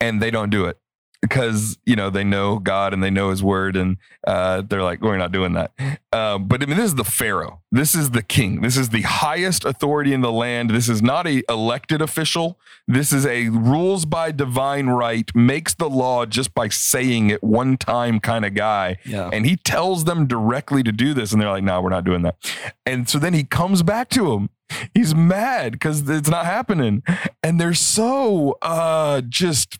And 0.00 0.20
they 0.20 0.30
don't 0.30 0.50
do 0.50 0.66
it 0.66 0.78
because 1.24 1.78
you 1.86 1.96
know 1.96 2.10
they 2.10 2.22
know 2.22 2.58
God 2.58 2.92
and 2.92 3.02
they 3.02 3.10
know 3.10 3.30
His 3.30 3.42
word, 3.42 3.76
and 3.76 3.96
uh, 4.26 4.62
they're 4.62 4.82
like, 4.82 5.00
we're 5.00 5.16
not 5.16 5.32
doing 5.32 5.54
that. 5.54 5.72
Uh, 6.12 6.36
but 6.38 6.62
I 6.62 6.66
mean, 6.66 6.76
this 6.76 6.86
is 6.86 6.94
the 6.96 7.04
Pharaoh. 7.04 7.60
This 7.72 7.94
is 7.94 8.10
the 8.10 8.22
king. 8.22 8.60
This 8.60 8.76
is 8.76 8.90
the 8.90 9.02
highest 9.02 9.64
authority 9.64 10.12
in 10.12 10.20
the 10.20 10.30
land. 10.30 10.70
This 10.70 10.88
is 10.88 11.00
not 11.00 11.26
a 11.26 11.42
elected 11.48 12.02
official. 12.02 12.58
This 12.86 13.10
is 13.10 13.24
a 13.24 13.48
rules 13.48 14.04
by 14.04 14.32
divine 14.32 14.88
right, 14.88 15.28
makes 15.34 15.72
the 15.72 15.88
law 15.88 16.26
just 16.26 16.54
by 16.54 16.68
saying 16.68 17.30
it 17.30 17.42
one 17.42 17.78
time 17.78 18.20
kind 18.20 18.44
of 18.44 18.54
guy. 18.54 18.98
Yeah. 19.06 19.30
And 19.32 19.46
he 19.46 19.56
tells 19.56 20.04
them 20.04 20.26
directly 20.26 20.82
to 20.82 20.92
do 20.92 21.14
this, 21.14 21.32
and 21.32 21.40
they're 21.40 21.50
like, 21.50 21.64
"No, 21.64 21.80
we're 21.80 21.88
not 21.88 22.04
doing 22.04 22.22
that." 22.22 22.36
And 22.84 23.08
so 23.08 23.18
then 23.18 23.32
he 23.32 23.44
comes 23.44 23.82
back 23.82 24.10
to 24.10 24.34
him. 24.34 24.50
He's 24.92 25.14
mad 25.14 25.72
because 25.72 26.08
it's 26.08 26.28
not 26.28 26.44
happening, 26.44 27.02
and 27.42 27.58
they're 27.58 27.74
so 27.74 28.58
uh, 28.60 29.22
just 29.22 29.78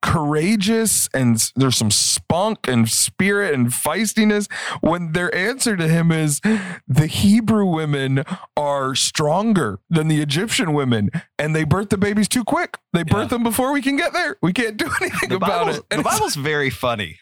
courageous 0.00 1.08
and 1.12 1.50
there's 1.56 1.76
some 1.76 1.90
spunk 1.90 2.68
and 2.68 2.88
spirit 2.88 3.52
and 3.54 3.68
feistiness 3.68 4.50
when 4.80 5.12
their 5.12 5.34
answer 5.34 5.76
to 5.76 5.88
him 5.88 6.12
is 6.12 6.40
the 6.86 7.06
Hebrew 7.06 7.64
women 7.66 8.24
are 8.56 8.94
stronger 8.94 9.80
than 9.90 10.08
the 10.08 10.20
Egyptian 10.20 10.72
women 10.72 11.10
and 11.38 11.54
they 11.54 11.64
birth 11.64 11.88
the 11.90 11.98
babies 11.98 12.28
too 12.28 12.44
quick. 12.44 12.78
They 12.92 13.02
birth 13.02 13.24
Yeah. 13.24 13.38
them 13.38 13.42
before 13.42 13.72
we 13.72 13.82
can 13.82 13.96
get 13.96 14.12
there. 14.12 14.36
We 14.42 14.52
can't 14.52 14.76
do 14.76 14.86
anything 15.00 15.30
The 15.30 15.36
about 15.36 15.48
Bible's, 15.66 15.78
it. 15.78 15.88
the 15.88 15.94
And 15.96 16.00
it's- 16.00 16.14
Bible's 16.18 16.34
very 16.52 16.70
funny. 16.70 17.18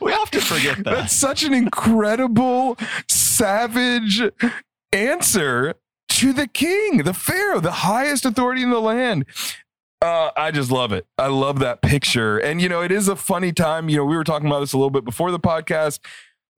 we 0.00 0.12
often 0.12 0.40
forget 0.40 0.76
that. 0.78 0.84
that's 0.84 1.14
such 1.16 1.42
an 1.44 1.54
incredible, 1.54 2.76
savage 3.08 4.20
answer 4.92 5.74
to 6.08 6.32
the 6.32 6.46
king, 6.46 6.98
the 7.04 7.14
Pharaoh, 7.14 7.60
the 7.60 7.70
highest 7.72 8.24
authority 8.24 8.62
in 8.62 8.70
the 8.70 8.80
land. 8.80 9.24
Uh, 10.02 10.32
I 10.36 10.50
just 10.50 10.72
love 10.72 10.92
it. 10.92 11.06
I 11.16 11.28
love 11.28 11.60
that 11.60 11.80
picture. 11.80 12.36
And, 12.36 12.60
you 12.60 12.68
know, 12.68 12.82
it 12.82 12.90
is 12.90 13.06
a 13.06 13.14
funny 13.14 13.52
time. 13.52 13.88
You 13.88 13.98
know, 13.98 14.04
we 14.04 14.16
were 14.16 14.24
talking 14.24 14.48
about 14.48 14.58
this 14.58 14.72
a 14.72 14.76
little 14.76 14.90
bit 14.90 15.04
before 15.04 15.30
the 15.30 15.38
podcast. 15.38 16.00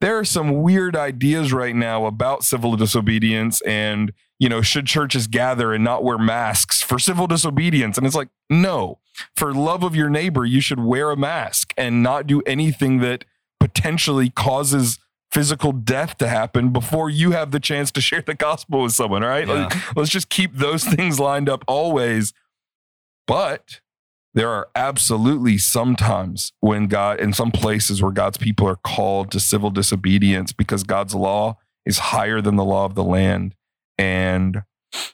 There 0.01 0.19
are 0.19 0.25
some 0.25 0.63
weird 0.63 0.97
ideas 0.97 1.53
right 1.53 1.77
now 1.77 2.07
about 2.07 2.43
civil 2.43 2.75
disobedience 2.75 3.61
and, 3.63 4.15
you 4.39 4.49
know, 4.49 4.63
should 4.63 4.87
churches 4.87 5.27
gather 5.27 5.75
and 5.75 5.85
not 5.85 6.03
wear 6.03 6.17
masks 6.17 6.81
for 6.83 6.99
civil 6.99 7.27
disobedience? 7.27 7.99
And 7.99 8.07
it's 8.07 8.17
like, 8.17 8.31
no, 8.49 8.99
for 9.37 9.53
love 9.53 9.83
of 9.83 9.95
your 9.95 10.09
neighbor, 10.09 10.47
you 10.47 10.63
should 10.63 10.81
wear 10.81 11.11
a 11.11 11.17
mask 11.17 11.75
and 11.77 12.03
not 12.03 12.27
do 12.27 12.41
anything 12.47 13.01
that 13.01 13.27
potentially 13.61 14.31
causes 14.31 14.99
physical 15.31 15.73
death 15.73 16.17
to 16.17 16.29
happen 16.29 16.71
before 16.71 17.11
you 17.11 17.33
have 17.33 17.51
the 17.51 17.61
chance 17.61 17.91
to 17.91 18.01
share 18.01 18.23
the 18.23 18.35
gospel 18.35 18.83
with 18.83 18.93
someone, 18.93 19.23
right? 19.23 19.47
Yeah. 19.47 19.67
Like, 19.67 19.97
let's 19.97 20.11
just 20.11 20.31
keep 20.31 20.55
those 20.55 20.85
things 20.95 21.21
lined 21.21 21.49
up 21.51 21.63
always. 21.69 22.33
But 23.27 23.81
there 24.35 24.51
are 24.51 24.69
absolutely 24.75 25.59
sometimes 25.59 26.53
when 26.61 26.89
God, 26.89 27.21
in 27.21 27.33
some 27.33 27.53
places 27.53 28.03
where 28.03 28.11
God's 28.11 28.37
people 28.37 28.69
are 28.69 28.77
called 28.77 29.31
to 29.31 29.41
civil 29.41 29.71
disobedience 29.71 30.53
because 30.53 30.83
God's 30.83 31.15
law 31.15 31.57
is 31.87 31.99
higher 31.99 32.41
than 32.41 32.57
the 32.57 32.65
law 32.65 32.85
of 32.85 32.97
the 32.97 33.05
land. 33.05 33.55
And 33.97 34.63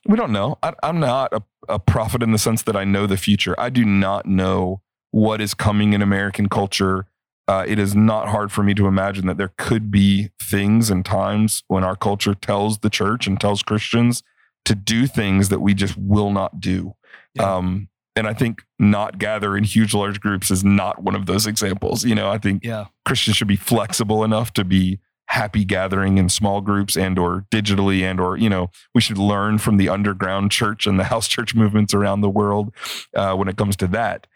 we 0.07 0.17
don't 0.17 0.33
know. 0.33 0.59
I, 0.63 0.73
I'm 0.83 1.01
not 1.01 1.33
a, 1.35 1.43
a 1.69 1.79
prophet 1.79 2.23
in 2.23 2.33
the 2.33 2.39
sense 2.39 2.63
that 2.63 2.77
I 2.77 2.85
know 2.85 3.07
the 3.07 3.17
future. 3.19 3.55
I 3.59 3.69
do 3.69 3.85
not 3.85 4.25
know 4.25 4.81
what 5.11 5.41
is 5.41 5.55
coming 5.55 5.93
in 5.93 6.01
American 6.01 6.49
culture. 6.49 7.07
Uh, 7.47 7.65
it 7.67 7.79
is 7.79 7.95
not 7.95 8.29
hard 8.29 8.51
for 8.53 8.63
me 8.63 8.75
to 8.75 8.87
imagine 8.87 9.27
that 9.27 9.37
there 9.37 9.53
could 9.59 9.91
be 9.91 10.31
things 10.41 10.89
and 10.89 11.05
times 11.05 11.63
when 11.69 11.85
our 11.85 11.97
culture 11.97 12.35
tells 12.35 12.79
the 12.79 12.91
church 12.91 13.27
and 13.27 13.41
tells 13.41 13.63
Christians 13.63 14.23
to 14.65 14.75
do 14.75 15.07
things 15.07 15.49
that 15.49 15.61
we 15.61 15.75
just 15.75 15.97
will 15.99 16.31
not 16.31 16.61
do. 16.61 16.95
Yeah. 17.35 17.57
Um, 17.57 17.89
and 18.17 18.27
I 18.27 18.35
think 18.35 18.63
not 18.79 19.19
gather 19.19 19.57
in 19.57 19.65
huge, 19.65 19.95
large 19.95 20.21
groups 20.21 20.51
is 20.51 20.65
not 20.65 21.03
one 21.03 21.15
of 21.15 21.27
those 21.27 21.47
examples. 21.47 22.05
You 22.05 22.15
know, 22.15 22.29
I 22.29 22.39
think 22.39 22.65
yeah. 22.65 22.87
Christians 23.05 23.37
should 23.37 23.49
be 23.49 23.57
flexible 23.57 24.25
enough 24.25 24.53
to 24.55 24.65
be 24.65 24.99
happy 25.31 25.65
gathering 25.65 26.19
in 26.19 26.29
small 26.29 26.61
groups 26.61 26.97
and 26.97 27.17
or 27.17 27.47
digitally 27.53 28.03
and 28.03 28.19
or 28.19 28.37
you 28.37 28.51
know 28.51 28.69
we 28.97 29.01
should 29.01 29.17
learn 29.17 29.59
from 29.59 29.77
the 29.77 29.89
underground 29.89 30.51
church 30.51 30.89
and 30.89 30.99
the 30.99 31.05
house 31.05 31.29
church 31.35 31.55
movements 31.55 31.95
around 31.95 32.21
the 32.21 32.29
world 32.29 32.75
uh, 33.15 33.33
when 33.35 33.47
it 33.47 33.57
comes 33.57 33.77
to 33.77 33.87
that 33.87 34.27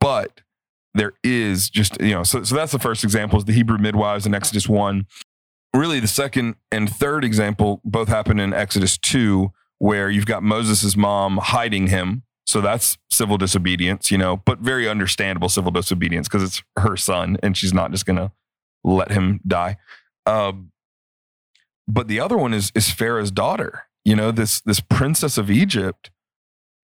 but 0.00 0.40
there 0.92 1.12
is 1.22 1.70
just 1.70 2.00
you 2.00 2.10
know 2.10 2.24
so, 2.24 2.42
so 2.42 2.56
that's 2.56 2.72
the 2.72 2.80
first 2.80 3.04
example 3.04 3.38
is 3.38 3.44
the 3.44 3.52
hebrew 3.52 3.78
midwives 3.78 4.26
in 4.26 4.34
exodus 4.34 4.68
1 4.68 5.06
really 5.72 6.00
the 6.00 6.08
second 6.08 6.56
and 6.72 6.90
third 6.90 7.24
example 7.24 7.80
both 7.84 8.08
happen 8.08 8.40
in 8.40 8.52
exodus 8.52 8.98
2 8.98 9.52
where 9.78 10.10
you've 10.10 10.26
got 10.26 10.42
moses' 10.42 10.96
mom 10.96 11.36
hiding 11.36 11.86
him 11.86 12.24
so 12.50 12.60
that's 12.60 12.98
civil 13.10 13.38
disobedience 13.38 14.10
you 14.10 14.18
know 14.18 14.36
but 14.38 14.58
very 14.58 14.88
understandable 14.88 15.48
civil 15.48 15.70
disobedience 15.70 16.28
because 16.28 16.42
it's 16.42 16.62
her 16.78 16.96
son 16.96 17.36
and 17.42 17.56
she's 17.56 17.72
not 17.72 17.90
just 17.90 18.06
gonna 18.06 18.32
let 18.84 19.10
him 19.10 19.40
die 19.46 19.76
um, 20.26 20.70
but 21.86 22.08
the 22.08 22.20
other 22.20 22.36
one 22.36 22.52
is 22.54 22.72
is 22.74 22.90
pharaoh's 22.90 23.30
daughter 23.30 23.84
you 24.04 24.16
know 24.16 24.30
this 24.30 24.60
this 24.60 24.80
princess 24.80 25.38
of 25.38 25.50
egypt 25.50 26.10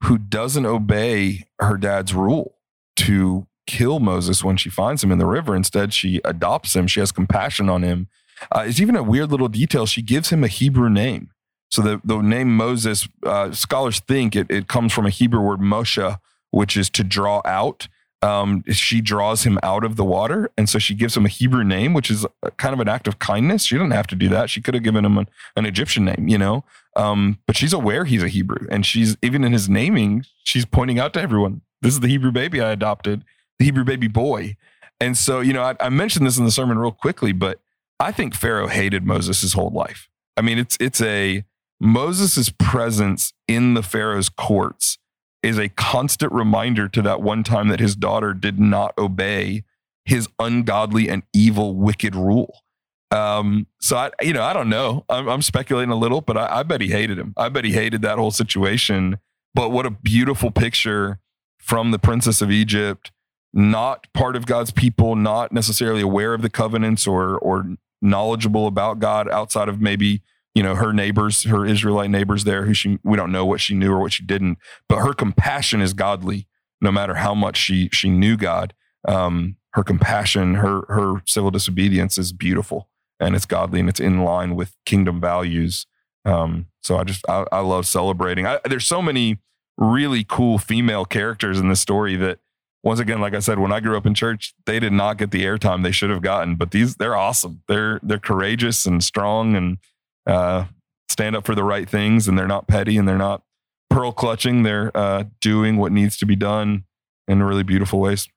who 0.05 0.19
doesn't 0.19 0.67
obey 0.67 1.45
her 1.59 1.77
dad's 1.77 2.15
rule 2.15 2.57
to 2.97 3.47
kill 3.67 4.01
Moses 4.01 4.45
when 4.45 4.57
she 4.57 4.71
finds 4.71 5.03
him 5.03 5.11
in 5.11 5.19
the 5.19 5.27
river. 5.27 5.55
Instead, 5.55 5.93
she 5.93 6.21
adopts 6.25 6.75
him. 6.75 6.87
She 6.87 7.01
has 7.01 7.13
compassion 7.13 7.69
on 7.69 7.83
him. 7.83 8.09
Uh, 8.55 8.65
it's 8.67 8.81
even 8.81 8.97
a 8.97 9.03
weird 9.03 9.31
little 9.31 9.49
detail. 9.49 9.87
She 9.87 10.03
gives 10.03 10.31
him 10.31 10.45
a 10.45 10.49
Hebrew 10.49 10.91
name. 10.91 11.31
So 11.71 11.83
the, 11.83 12.01
the 12.05 12.19
name 12.23 12.57
Moses, 12.57 13.09
uh, 13.25 13.53
scholars 13.53 14.01
think 14.01 14.37
it, 14.37 14.51
it 14.51 14.69
comes 14.69 14.93
from 14.93 15.07
a 15.07 15.11
Hebrew 15.11 15.41
word 15.41 15.61
Moshe, 15.61 16.19
which 16.51 16.77
is 16.77 16.89
to 16.91 17.05
draw 17.05 17.43
out. 17.45 17.89
Um, 18.23 18.65
she 18.71 19.01
draws 19.01 19.45
him 19.45 19.59
out 19.63 19.85
of 19.85 19.97
the 19.97 20.05
water. 20.05 20.51
And 20.57 20.69
so 20.69 20.79
she 20.79 20.95
gives 20.95 21.17
him 21.17 21.27
a 21.27 21.29
Hebrew 21.29 21.65
name, 21.65 21.93
which 21.93 22.11
is 22.11 22.25
kind 22.57 22.73
of 22.73 22.81
an 22.81 22.89
act 22.89 23.07
of 23.07 23.19
kindness. 23.19 23.65
She 23.65 23.75
didn't 23.77 23.93
have 23.93 24.07
to 24.09 24.17
do 24.17 24.29
that. 24.31 24.49
She 24.49 24.61
could 24.63 24.75
have 24.75 24.83
given 24.83 25.05
him 25.05 25.19
an, 25.19 25.29
an 25.55 25.67
Egyptian 25.67 26.07
name, 26.07 26.27
you 26.29 26.39
know? 26.39 26.65
Um, 26.97 27.39
but 27.47 27.57
she's 27.57 27.73
aware 27.73 28.05
he's 28.05 28.23
a 28.23 28.29
Hebrew. 28.29 28.67
And 28.71 28.87
she's, 28.87 29.17
even 29.23 29.45
in 29.45 29.53
his 29.53 29.69
naming, 29.69 30.25
she's 30.45 30.65
pointing 30.65 30.99
out 30.99 31.13
to 31.15 31.21
everyone, 31.21 31.61
this 31.83 31.93
is 31.93 32.01
the 32.01 32.09
Hebrew 32.09 32.33
baby 32.33 32.61
I 32.61 32.71
adopted, 32.71 33.25
the 33.59 33.67
Hebrew 33.67 33.85
baby 33.85 34.09
boy. 34.09 34.57
And 34.99 35.17
so, 35.17 35.41
you 35.41 35.53
know, 35.53 35.63
I, 35.63 35.77
I 35.79 35.89
mentioned 35.91 36.27
this 36.27 36.39
in 36.39 36.45
the 36.45 36.51
sermon 36.51 36.79
real 36.79 36.93
quickly, 36.93 37.33
but 37.33 37.61
I 38.01 38.13
think 38.13 38.35
Pharaoh 38.35 38.69
hated 38.69 39.05
Moses 39.05 39.43
his 39.43 39.53
whole 39.53 39.71
life. 39.71 40.09
I 40.39 40.43
mean, 40.43 40.59
it's 40.59 40.77
it's 40.81 41.01
a 41.01 41.45
Moses' 41.81 42.51
presence 42.59 43.33
in 43.47 43.75
the 43.75 43.83
Pharaoh's 43.83 44.29
courts 44.29 44.99
is 45.43 45.59
a 45.59 45.69
constant 45.69 46.33
reminder 46.33 46.89
to 46.89 47.03
that 47.03 47.23
one 47.23 47.45
time 47.45 47.69
that 47.69 47.81
his 47.81 47.95
daughter 47.95 48.35
did 48.35 48.59
not 48.59 48.95
obey 48.99 49.65
his 50.05 50.29
ungodly 50.39 51.09
and 51.09 51.23
evil, 51.33 51.77
wicked 51.77 52.15
rule. 52.15 52.63
Um, 53.11 53.67
so 53.81 53.97
I, 53.97 54.11
you 54.21 54.33
know, 54.33 54.43
I 54.43 54.53
don't 54.53 54.69
know. 54.69 55.05
I'm, 55.09 55.29
I'm 55.29 55.43
speculating 55.43 55.91
a 55.91 55.97
little, 55.97 56.21
but 56.21 56.37
I, 56.37 56.61
I 56.61 56.63
bet 56.63 56.81
he 56.81 56.89
hated 56.89 57.19
him. 57.19 57.35
I 57.37 57.49
bet 57.49 57.65
he 57.65 57.73
hated 57.73 58.03
that 58.03 58.19
whole 58.19 58.31
situation. 58.31 59.19
But 59.55 59.71
what 59.71 59.87
a 59.87 59.91
beautiful 59.91 60.51
picture 60.51 61.21
from 61.59 61.91
the 61.91 61.99
princess 61.99 62.43
of 62.43 62.51
Egypt, 62.51 63.13
not 63.53 64.07
part 64.13 64.37
of 64.37 64.47
God's 64.47 64.71
people, 64.71 65.17
not 65.17 65.53
necessarily 65.53 66.03
aware 66.03 66.35
of 66.35 66.43
the 66.43 66.51
covenants 66.51 67.07
or 67.07 67.39
or 67.39 67.77
knowledgeable 68.03 68.67
about 68.67 68.99
God 68.99 69.29
outside 69.31 69.69
of 69.69 69.81
maybe 69.81 70.23
you 70.57 70.63
know 70.63 70.75
her 70.75 70.95
neighbors, 70.95 71.45
her 71.45 71.67
Israelite 71.67 72.09
neighbors 72.09 72.45
there, 72.45 72.65
who 72.65 72.73
she 72.73 72.99
we 73.05 73.15
don't 73.15 73.31
know 73.31 73.45
what 73.45 73.61
she 73.61 73.75
knew 73.75 73.93
or 73.93 74.01
what 74.01 74.15
she 74.15 74.25
didn't, 74.25 74.57
but 74.89 75.01
her 75.01 75.13
compassion 75.13 75.83
is 75.83 75.93
godly, 75.93 76.49
no 76.81 76.91
matter 76.91 77.17
how 77.17 77.35
much 77.35 77.59
she 77.59 77.91
she 77.93 78.09
knew 78.09 78.39
God. 78.39 78.73
Um, 79.07 79.57
her 79.75 79.85
compassion, 79.85 80.55
her 80.55 80.87
her 80.89 81.23
civil 81.27 81.51
disobedience 81.51 82.17
is 82.17 82.33
beautiful 82.33 82.89
and 83.21 83.37
it's 83.37 83.45
godly 83.45 83.81
and 83.81 83.89
it's 83.91 84.01
in 84.01 84.25
line 84.25 84.57
with 84.57 84.75
kingdom 84.87 85.21
values. 85.21 85.87
Um, 86.25 86.69
so 86.83 86.97
I 86.97 87.05
just 87.05 87.23
I, 87.29 87.45
I 87.53 87.61
love 87.61 87.87
celebrating. 87.87 88.47
I, 88.47 88.59
there's 88.65 88.87
so 88.87 89.03
many 89.03 89.37
really 89.77 90.25
cool 90.25 90.57
female 90.57 91.05
characters 91.05 91.61
in 91.61 91.69
this 91.69 91.81
story 91.83 92.17
that 92.17 92.39
once 92.83 92.99
again, 92.99 93.21
like 93.21 93.35
I 93.35 93.41
said, 93.41 93.59
when 93.59 93.73
I 93.73 93.81
grew 93.81 93.99
up 93.99 94.07
in 94.07 94.15
church, 94.15 94.55
they 94.65 94.81
did 94.81 94.95
not 94.95 95.19
get 95.19 95.33
the 95.33 95.45
airtime 95.45 95.83
they 95.83 95.93
should 95.93 96.09
have 96.09 96.23
gotten. 96.23 96.55
But 96.55 96.71
these 96.71 96.97
they're 96.97 97.15
awesome. 97.15 97.63
They're 97.69 98.01
they're 98.03 98.19
courageous 98.19 98.87
and 98.87 99.05
strong 99.05 99.55
and 99.55 99.77
uh, 100.27 100.67
stand 101.09 101.37
up 101.37 101.47
for 101.47 101.55
the 101.55 101.65
right 101.65 101.89
things 101.89 102.29
and 102.29 102.39
they're 102.39 102.47
not 102.47 102.69
petty 102.69 102.97
and 102.97 103.07
they're 103.07 103.19
not 103.19 103.43
pearl 103.91 104.13
clutching. 104.13 104.63
They're 104.63 104.91
uh, 104.97 105.25
doing 105.41 105.77
what 105.77 105.93
needs 105.93 106.17
to 106.19 106.27
be 106.27 106.37
done 106.37 106.85
in 107.29 107.43
really 107.43 107.63
beautiful 107.63 108.01
ways. 108.01 108.29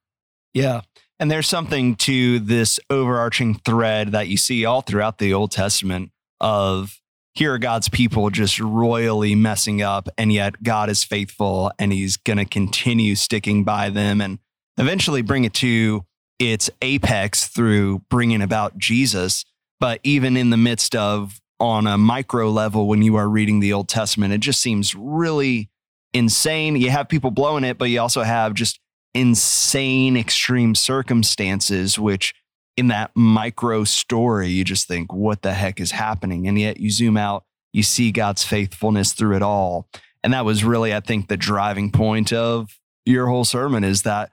Yeah. 0.54 0.82
And 1.18 1.30
there's 1.30 1.48
something 1.48 1.96
to 1.96 2.38
this 2.38 2.80
overarching 2.88 3.56
thread 3.56 4.12
that 4.12 4.28
you 4.28 4.36
see 4.36 4.64
all 4.64 4.80
throughout 4.80 5.18
the 5.18 5.34
Old 5.34 5.50
Testament 5.50 6.10
of 6.40 7.00
here 7.34 7.54
are 7.54 7.58
God's 7.58 7.88
people 7.88 8.28
just 8.30 8.58
royally 8.58 9.34
messing 9.34 9.82
up, 9.82 10.08
and 10.18 10.32
yet 10.32 10.62
God 10.62 10.90
is 10.90 11.04
faithful 11.04 11.70
and 11.78 11.92
he's 11.92 12.16
going 12.16 12.38
to 12.38 12.44
continue 12.44 13.14
sticking 13.14 13.62
by 13.62 13.88
them 13.90 14.20
and 14.20 14.38
eventually 14.78 15.22
bring 15.22 15.44
it 15.44 15.54
to 15.54 16.04
its 16.38 16.70
apex 16.82 17.46
through 17.46 18.00
bringing 18.10 18.42
about 18.42 18.78
Jesus. 18.78 19.44
But 19.78 20.00
even 20.02 20.36
in 20.36 20.50
the 20.50 20.56
midst 20.56 20.96
of 20.96 21.40
on 21.60 21.86
a 21.86 21.98
micro 21.98 22.50
level, 22.50 22.88
when 22.88 23.02
you 23.02 23.16
are 23.16 23.28
reading 23.28 23.60
the 23.60 23.72
Old 23.72 23.88
Testament, 23.88 24.32
it 24.32 24.38
just 24.38 24.60
seems 24.60 24.94
really 24.94 25.68
insane. 26.12 26.76
You 26.76 26.90
have 26.90 27.08
people 27.08 27.30
blowing 27.30 27.64
it, 27.64 27.78
but 27.78 27.90
you 27.90 28.00
also 28.00 28.22
have 28.22 28.54
just 28.54 28.80
insane 29.14 30.16
extreme 30.16 30.74
circumstances, 30.74 31.98
which 31.98 32.34
in 32.76 32.88
that 32.88 33.10
micro 33.14 33.84
story, 33.84 34.48
you 34.48 34.64
just 34.64 34.88
think, 34.88 35.12
what 35.12 35.42
the 35.42 35.52
heck 35.52 35.80
is 35.80 35.90
happening? 35.90 36.48
And 36.48 36.58
yet 36.58 36.80
you 36.80 36.90
zoom 36.90 37.16
out, 37.16 37.44
you 37.72 37.82
see 37.82 38.10
God's 38.10 38.42
faithfulness 38.42 39.12
through 39.12 39.36
it 39.36 39.42
all. 39.42 39.86
And 40.24 40.32
that 40.32 40.44
was 40.44 40.64
really, 40.64 40.94
I 40.94 41.00
think, 41.00 41.28
the 41.28 41.36
driving 41.36 41.90
point 41.90 42.32
of 42.32 42.78
your 43.04 43.26
whole 43.26 43.44
sermon 43.44 43.84
is 43.84 44.02
that 44.02 44.30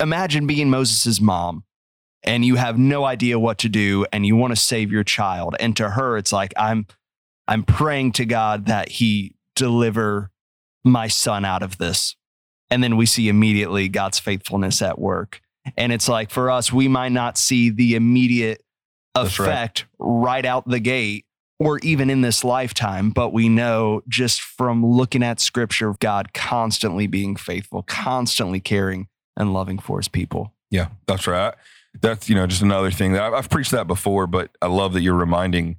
imagine 0.00 0.46
being 0.46 0.70
Moses's 0.70 1.20
mom 1.20 1.64
and 2.24 2.44
you 2.44 2.56
have 2.56 2.78
no 2.78 3.04
idea 3.04 3.38
what 3.38 3.58
to 3.58 3.68
do 3.68 4.06
and 4.12 4.24
you 4.24 4.36
want 4.36 4.52
to 4.52 4.60
save 4.60 4.92
your 4.92 5.04
child. 5.04 5.56
And 5.58 5.76
to 5.76 5.90
her, 5.90 6.16
it's 6.16 6.32
like, 6.32 6.52
I'm, 6.56 6.86
I'm 7.48 7.64
praying 7.64 8.12
to 8.12 8.24
God 8.24 8.66
that 8.66 8.88
he 8.88 9.34
deliver 9.54 10.30
my 10.84 11.08
son 11.08 11.44
out 11.44 11.62
of 11.62 11.78
this 11.78 12.16
and 12.72 12.82
then 12.82 12.96
we 12.96 13.04
see 13.04 13.28
immediately 13.28 13.86
God's 13.90 14.18
faithfulness 14.18 14.80
at 14.80 14.98
work. 14.98 15.42
And 15.76 15.92
it's 15.92 16.08
like 16.08 16.30
for 16.30 16.50
us, 16.50 16.72
we 16.72 16.88
might 16.88 17.12
not 17.12 17.36
see 17.36 17.68
the 17.68 17.94
immediate 17.94 18.62
effect 19.14 19.84
right. 19.98 20.22
right. 20.22 20.46
out 20.46 20.66
the 20.66 20.80
gate 20.80 21.26
or 21.60 21.80
even 21.82 22.08
in 22.08 22.22
this 22.22 22.42
lifetime, 22.42 23.10
but 23.10 23.30
we 23.30 23.50
know 23.50 24.02
just 24.08 24.40
from 24.40 24.84
looking 24.86 25.22
at 25.22 25.38
scripture, 25.38 25.90
of 25.90 25.98
God 25.98 26.32
constantly 26.32 27.06
being 27.06 27.36
faithful, 27.36 27.82
constantly 27.82 28.58
caring 28.58 29.06
and 29.36 29.52
loving 29.52 29.78
for 29.78 29.98
his 29.98 30.08
people. 30.08 30.54
Yeah, 30.70 30.88
that's 31.06 31.26
right. 31.26 31.52
That's, 32.00 32.28
you 32.28 32.34
know, 32.34 32.46
just 32.46 32.62
another 32.62 32.90
thing 32.90 33.12
that 33.12 33.34
I've 33.34 33.50
preached 33.50 33.70
that 33.72 33.86
before, 33.86 34.26
but 34.26 34.50
I 34.60 34.66
love 34.66 34.92
that 34.94 35.02
you're 35.02 35.14
reminding 35.14 35.76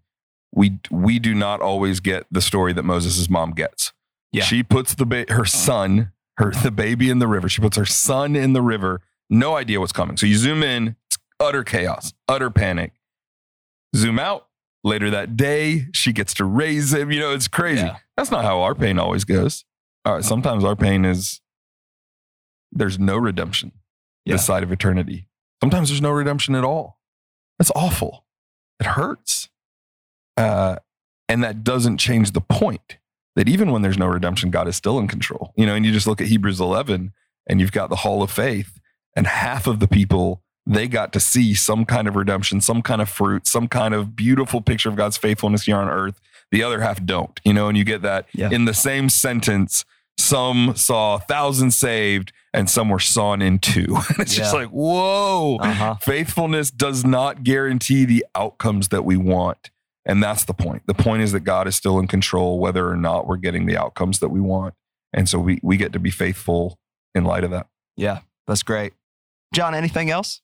we, 0.53 0.79
we 0.91 1.19
do 1.19 1.33
not 1.33 1.61
always 1.61 1.99
get 1.99 2.25
the 2.31 2.41
story 2.41 2.73
that 2.73 2.83
Moses' 2.83 3.29
mom 3.29 3.51
gets. 3.51 3.91
Yeah. 4.31 4.43
She 4.43 4.63
puts 4.63 4.93
the 4.95 5.05
ba- 5.05 5.25
her 5.29 5.41
uh-huh. 5.41 5.45
son 5.45 6.11
her 6.37 6.51
the 6.51 6.71
baby 6.71 7.09
in 7.09 7.19
the 7.19 7.27
river. 7.27 7.47
She 7.49 7.61
puts 7.61 7.77
her 7.77 7.85
son 7.85 8.35
in 8.35 8.53
the 8.53 8.61
river. 8.61 9.01
No 9.29 9.55
idea 9.55 9.79
what's 9.79 9.91
coming. 9.91 10.17
So 10.17 10.25
you 10.25 10.35
zoom 10.35 10.63
in, 10.63 10.95
it's 11.07 11.17
utter 11.39 11.63
chaos, 11.63 12.13
utter 12.27 12.49
panic. 12.49 12.93
Zoom 13.95 14.19
out. 14.19 14.47
Later 14.85 15.09
that 15.11 15.37
day, 15.37 15.87
she 15.93 16.11
gets 16.11 16.33
to 16.35 16.43
raise 16.43 16.93
him. 16.93 17.09
You 17.09 17.21
know, 17.21 17.31
it's 17.31 17.47
crazy. 17.47 17.83
Yeah. 17.83 17.97
That's 18.17 18.31
not 18.31 18.43
how 18.43 18.61
our 18.61 18.75
pain 18.75 18.99
always 18.99 19.23
goes. 19.23 19.63
All 20.03 20.15
right, 20.15 20.23
sometimes 20.25 20.65
our 20.65 20.75
pain 20.75 21.05
is 21.05 21.39
there's 22.69 22.99
no 22.99 23.15
redemption 23.15 23.71
yeah. 24.25 24.33
this 24.33 24.45
side 24.45 24.61
of 24.61 24.73
eternity. 24.73 25.27
Sometimes 25.63 25.87
there's 25.87 26.01
no 26.01 26.11
redemption 26.11 26.55
at 26.55 26.65
all. 26.65 26.99
That's 27.57 27.71
awful. 27.73 28.25
It 28.81 28.85
hurts. 28.85 29.47
Uh, 30.35 30.75
and 31.29 31.41
that 31.41 31.63
doesn't 31.63 31.99
change 31.99 32.31
the 32.31 32.41
point 32.41 32.97
that 33.37 33.47
even 33.47 33.71
when 33.71 33.81
there's 33.81 33.97
no 33.97 34.07
redemption, 34.07 34.51
God 34.51 34.67
is 34.67 34.75
still 34.75 34.99
in 34.99 35.07
control. 35.07 35.53
You 35.55 35.65
know, 35.65 35.73
and 35.73 35.85
you 35.85 35.93
just 35.93 36.05
look 36.05 36.19
at 36.19 36.27
Hebrews 36.27 36.59
11 36.59 37.13
and 37.47 37.61
you've 37.61 37.71
got 37.71 37.89
the 37.89 37.95
hall 37.95 38.21
of 38.21 38.29
faith, 38.29 38.81
and 39.15 39.25
half 39.25 39.65
of 39.65 39.79
the 39.79 39.87
people, 39.87 40.41
they 40.65 40.85
got 40.87 41.13
to 41.13 41.21
see 41.21 41.53
some 41.53 41.85
kind 41.85 42.09
of 42.09 42.17
redemption, 42.17 42.59
some 42.59 42.81
kind 42.81 43.01
of 43.01 43.07
fruit, 43.07 43.47
some 43.47 43.69
kind 43.69 43.93
of 43.93 44.17
beautiful 44.17 44.59
picture 44.59 44.89
of 44.89 44.97
God's 44.97 45.15
faithfulness 45.15 45.63
here 45.63 45.77
on 45.77 45.87
earth. 45.87 46.19
The 46.51 46.61
other 46.61 46.81
half 46.81 47.05
don't, 47.05 47.39
you 47.45 47.53
know, 47.53 47.69
and 47.69 47.77
you 47.77 47.85
get 47.85 48.01
that 48.01 48.27
yeah. 48.33 48.49
in 48.51 48.65
the 48.65 48.73
same 48.73 49.07
sentence. 49.07 49.85
Some 50.17 50.73
saw 50.75 51.17
thousands 51.17 51.75
saved 51.75 52.31
and 52.53 52.69
some 52.69 52.89
were 52.89 52.99
sawn 52.99 53.41
in 53.41 53.59
two. 53.59 53.87
it's 54.19 54.37
yeah. 54.37 54.43
just 54.43 54.53
like, 54.53 54.69
whoa, 54.69 55.57
uh-huh. 55.57 55.95
faithfulness 55.95 56.71
does 56.71 57.03
not 57.03 57.43
guarantee 57.43 58.05
the 58.05 58.25
outcomes 58.35 58.89
that 58.89 59.03
we 59.03 59.17
want. 59.17 59.71
And 60.05 60.21
that's 60.21 60.45
the 60.45 60.53
point. 60.53 60.83
The 60.85 60.93
point 60.93 61.23
is 61.23 61.31
that 61.31 61.41
God 61.41 61.67
is 61.67 61.75
still 61.75 61.97
in 61.97 62.07
control, 62.07 62.59
whether 62.59 62.89
or 62.89 62.97
not 62.97 63.25
we're 63.25 63.37
getting 63.37 63.65
the 63.65 63.77
outcomes 63.77 64.19
that 64.19 64.29
we 64.29 64.41
want. 64.41 64.75
And 65.13 65.29
so 65.29 65.39
we, 65.39 65.59
we 65.63 65.77
get 65.77 65.93
to 65.93 65.99
be 65.99 66.11
faithful 66.11 66.77
in 67.15 67.23
light 67.23 67.43
of 67.43 67.51
that. 67.51 67.67
Yeah, 67.95 68.19
that's 68.47 68.63
great. 68.63 68.93
John, 69.53 69.75
anything 69.75 70.09
else? 70.09 70.41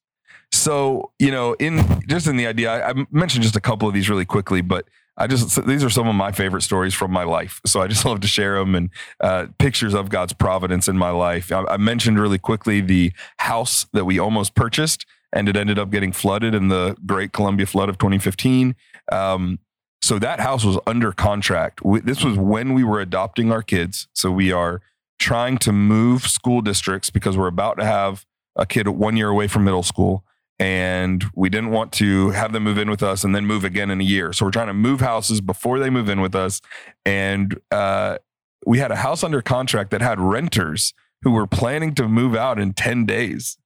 So, 0.52 1.12
you 1.20 1.32
know, 1.32 1.54
in 1.54 2.02
just 2.08 2.28
in 2.28 2.38
the 2.38 2.48
idea, 2.48 2.72
I, 2.72 2.90
I 2.92 3.06
mentioned 3.12 3.44
just 3.44 3.56
a 3.56 3.62
couple 3.62 3.88
of 3.88 3.94
these 3.94 4.10
really 4.10 4.26
quickly, 4.26 4.62
but 4.62 4.88
I 5.20 5.28
just 5.28 5.66
these 5.68 5.84
are 5.84 5.90
some 5.90 6.08
of 6.08 6.16
my 6.16 6.32
favorite 6.32 6.62
stories 6.62 6.94
from 6.94 7.12
my 7.12 7.24
life. 7.24 7.60
So 7.66 7.82
I 7.82 7.88
just 7.88 8.06
love 8.06 8.22
to 8.22 8.28
share 8.28 8.58
them 8.58 8.74
and 8.74 8.90
uh, 9.20 9.48
pictures 9.58 9.94
of 9.94 10.10
God's 10.10 10.34
providence 10.34 10.88
in 10.88 10.98
my 10.98 11.12
life. 11.12 11.52
I, 11.52 11.66
I, 11.66 11.78
mentioned 11.78 12.20
really 12.20 12.38
quickly 12.40 12.80
the 12.82 13.12
house 13.38 13.86
that 13.92 14.06
we 14.06 14.18
almost 14.18 14.56
purchased, 14.56 15.06
and 15.34 15.50
it 15.50 15.58
ended 15.58 15.78
up 15.78 15.92
getting 15.92 16.14
flooded 16.14 16.56
in 16.56 16.70
the 16.70 16.96
Great 17.06 17.34
Columbia 17.34 17.66
Flood 17.66 17.90
of 17.90 17.98
2015. 17.98 18.76
Um, 19.12 19.60
so 20.02 20.18
that 20.20 20.40
house 20.40 20.64
was 20.64 20.78
under 20.88 21.12
contract. 21.12 21.84
We, 21.84 22.00
this 22.00 22.24
was 22.24 22.38
when 22.38 22.74
we 22.74 22.86
were 22.86 23.02
adopting 23.02 23.52
our 23.52 23.62
kids. 23.62 24.08
So 24.14 24.32
we 24.32 24.52
are 24.52 24.82
trying 25.20 25.58
to 25.60 25.74
move 25.74 26.24
school 26.24 26.62
districts 26.62 27.10
because 27.10 27.38
we're 27.38 27.48
about 27.48 27.78
to 27.78 27.86
have 27.86 28.26
a 28.56 28.66
kid 28.66 28.88
one 28.88 29.18
year 29.18 29.30
away 29.30 29.48
from 29.48 29.66
middle 29.66 29.84
school. 29.84 30.24
And 30.60 31.24
we 31.34 31.50
didn't 31.50 31.72
want 31.72 31.94
to 31.94 32.32
have 32.32 32.52
them 32.52 32.64
move 32.64 32.78
in 32.78 32.90
with 32.90 33.02
us 33.02 33.24
and 33.24 33.34
then 33.34 33.46
move 33.46 33.64
again 33.64 33.90
in 33.90 34.02
a 34.02 34.04
year. 34.04 34.34
So 34.34 34.46
we're 34.46 34.52
trying 34.52 34.68
to 34.68 34.74
move 34.74 35.00
houses 35.00 35.40
before 35.40 35.80
they 35.80 35.90
move 35.90 36.10
in 36.10 36.20
with 36.20 36.36
us. 36.36 36.60
And 37.06 37.58
uh, 37.72 38.18
we 38.66 38.80
had 38.80 38.92
a 38.92 38.98
house 38.98 39.24
under 39.24 39.42
contract 39.42 39.92
that 39.92 40.02
had 40.02 40.20
renters 40.20 40.94
who 41.22 41.32
were 41.32 41.48
planning 41.48 41.96
to 41.96 42.08
move 42.08 42.36
out 42.36 42.60
in 42.60 42.74
10 42.74 43.06
days 43.06 43.58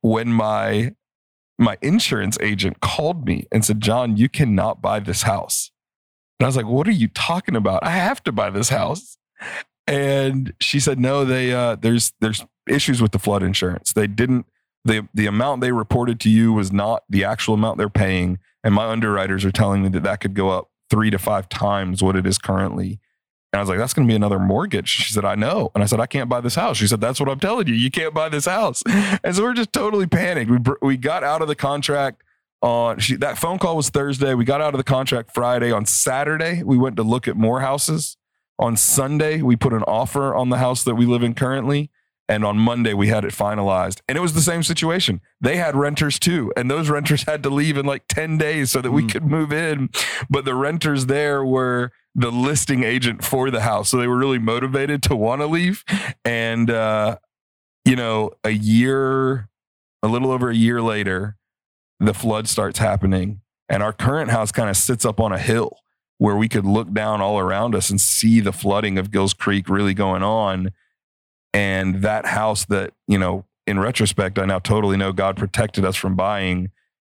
when 0.00 0.32
my 0.32 0.92
my 1.58 1.76
insurance 1.80 2.36
agent 2.40 2.80
called 2.80 3.26
me 3.26 3.46
and 3.52 3.64
said, 3.64 3.80
John, 3.80 4.16
you 4.16 4.28
cannot 4.28 4.82
buy 4.82 5.00
this 5.00 5.22
house. 5.22 5.70
And 6.40 6.46
I 6.46 6.48
was 6.48 6.56
like, 6.56 6.66
what 6.66 6.88
are 6.88 6.92
you 6.92 7.08
talking 7.08 7.54
about? 7.56 7.84
I 7.84 7.90
have 7.90 8.22
to 8.24 8.32
buy 8.32 8.50
this 8.50 8.68
house. 8.68 9.16
And 9.86 10.54
she 10.60 10.80
said, 10.80 10.98
no, 10.98 11.24
they, 11.24 11.52
uh, 11.52 11.76
there's, 11.76 12.12
there's 12.20 12.44
issues 12.68 13.00
with 13.00 13.12
the 13.12 13.18
flood 13.18 13.42
insurance. 13.42 13.92
They 13.92 14.06
didn't, 14.06 14.46
the, 14.84 15.08
the 15.14 15.26
amount 15.26 15.60
they 15.60 15.72
reported 15.72 16.20
to 16.20 16.30
you 16.30 16.52
was 16.52 16.72
not 16.72 17.04
the 17.08 17.24
actual 17.24 17.54
amount 17.54 17.78
they're 17.78 17.88
paying. 17.88 18.38
And 18.64 18.74
my 18.74 18.86
underwriters 18.86 19.44
are 19.44 19.52
telling 19.52 19.82
me 19.82 19.88
that 19.90 20.02
that 20.02 20.20
could 20.20 20.34
go 20.34 20.50
up 20.50 20.70
three 20.90 21.10
to 21.10 21.18
five 21.18 21.48
times 21.48 22.02
what 22.02 22.16
it 22.16 22.26
is 22.26 22.38
currently. 22.38 23.00
And 23.52 23.58
I 23.58 23.62
was 23.62 23.68
like, 23.68 23.78
that's 23.78 23.92
going 23.92 24.06
to 24.08 24.10
be 24.10 24.16
another 24.16 24.38
mortgage. 24.38 24.88
She 24.88 25.12
said, 25.12 25.24
I 25.24 25.34
know. 25.34 25.70
And 25.74 25.82
I 25.82 25.86
said, 25.86 26.00
I 26.00 26.06
can't 26.06 26.28
buy 26.28 26.40
this 26.40 26.54
house. 26.54 26.78
She 26.78 26.86
said, 26.86 27.00
that's 27.00 27.20
what 27.20 27.28
I'm 27.28 27.38
telling 27.38 27.66
you. 27.66 27.74
You 27.74 27.90
can't 27.90 28.14
buy 28.14 28.28
this 28.28 28.46
house. 28.46 28.82
And 29.24 29.36
so 29.36 29.42
we're 29.42 29.54
just 29.54 29.72
totally 29.72 30.06
panicked. 30.06 30.50
We, 30.50 30.58
we 30.80 30.96
got 30.96 31.22
out 31.22 31.42
of 31.42 31.48
the 31.48 31.54
contract 31.54 32.22
on 32.62 32.98
she, 32.98 33.16
that 33.16 33.38
phone 33.38 33.58
call 33.58 33.76
was 33.76 33.90
Thursday. 33.90 34.34
We 34.34 34.44
got 34.44 34.60
out 34.60 34.74
of 34.74 34.78
the 34.78 34.84
contract 34.84 35.32
Friday. 35.34 35.70
On 35.70 35.84
Saturday, 35.84 36.62
we 36.62 36.78
went 36.78 36.96
to 36.96 37.02
look 37.02 37.28
at 37.28 37.36
more 37.36 37.60
houses. 37.60 38.16
On 38.58 38.76
Sunday, 38.76 39.42
we 39.42 39.56
put 39.56 39.72
an 39.72 39.82
offer 39.84 40.34
on 40.34 40.48
the 40.48 40.58
house 40.58 40.84
that 40.84 40.94
we 40.94 41.04
live 41.04 41.22
in 41.22 41.34
currently. 41.34 41.90
And 42.32 42.46
on 42.46 42.56
Monday, 42.56 42.94
we 42.94 43.08
had 43.08 43.26
it 43.26 43.32
finalized. 43.32 44.00
And 44.08 44.16
it 44.16 44.22
was 44.22 44.32
the 44.32 44.40
same 44.40 44.62
situation. 44.62 45.20
They 45.42 45.58
had 45.58 45.76
renters 45.76 46.18
too. 46.18 46.50
And 46.56 46.70
those 46.70 46.88
renters 46.88 47.22
had 47.26 47.42
to 47.42 47.50
leave 47.50 47.76
in 47.76 47.84
like 47.84 48.08
10 48.08 48.38
days 48.38 48.70
so 48.70 48.80
that 48.80 48.90
we 48.90 49.02
mm. 49.02 49.12
could 49.12 49.24
move 49.24 49.52
in. 49.52 49.90
But 50.30 50.46
the 50.46 50.54
renters 50.54 51.06
there 51.06 51.44
were 51.44 51.92
the 52.14 52.32
listing 52.32 52.84
agent 52.84 53.22
for 53.22 53.50
the 53.50 53.60
house. 53.60 53.90
So 53.90 53.98
they 53.98 54.06
were 54.06 54.16
really 54.16 54.38
motivated 54.38 55.02
to 55.04 55.14
want 55.14 55.42
to 55.42 55.46
leave. 55.46 55.84
And, 56.24 56.70
uh, 56.70 57.18
you 57.84 57.96
know, 57.96 58.30
a 58.44 58.50
year, 58.52 59.50
a 60.02 60.08
little 60.08 60.30
over 60.30 60.48
a 60.48 60.56
year 60.56 60.80
later, 60.80 61.36
the 62.00 62.14
flood 62.14 62.48
starts 62.48 62.78
happening. 62.78 63.42
And 63.68 63.82
our 63.82 63.92
current 63.92 64.30
house 64.30 64.52
kind 64.52 64.70
of 64.70 64.78
sits 64.78 65.04
up 65.04 65.20
on 65.20 65.32
a 65.32 65.38
hill 65.38 65.76
where 66.16 66.36
we 66.36 66.48
could 66.48 66.64
look 66.64 66.94
down 66.94 67.20
all 67.20 67.38
around 67.38 67.74
us 67.74 67.90
and 67.90 68.00
see 68.00 68.40
the 68.40 68.52
flooding 68.52 68.96
of 68.96 69.10
Gills 69.10 69.34
Creek 69.34 69.68
really 69.68 69.92
going 69.92 70.22
on. 70.22 70.70
And 71.54 72.02
that 72.02 72.26
house 72.26 72.64
that, 72.66 72.92
you 73.06 73.18
know, 73.18 73.44
in 73.66 73.78
retrospect, 73.78 74.38
I 74.38 74.44
now 74.46 74.58
totally 74.58 74.96
know 74.96 75.12
God 75.12 75.36
protected 75.36 75.84
us 75.84 75.96
from 75.96 76.16
buying. 76.16 76.70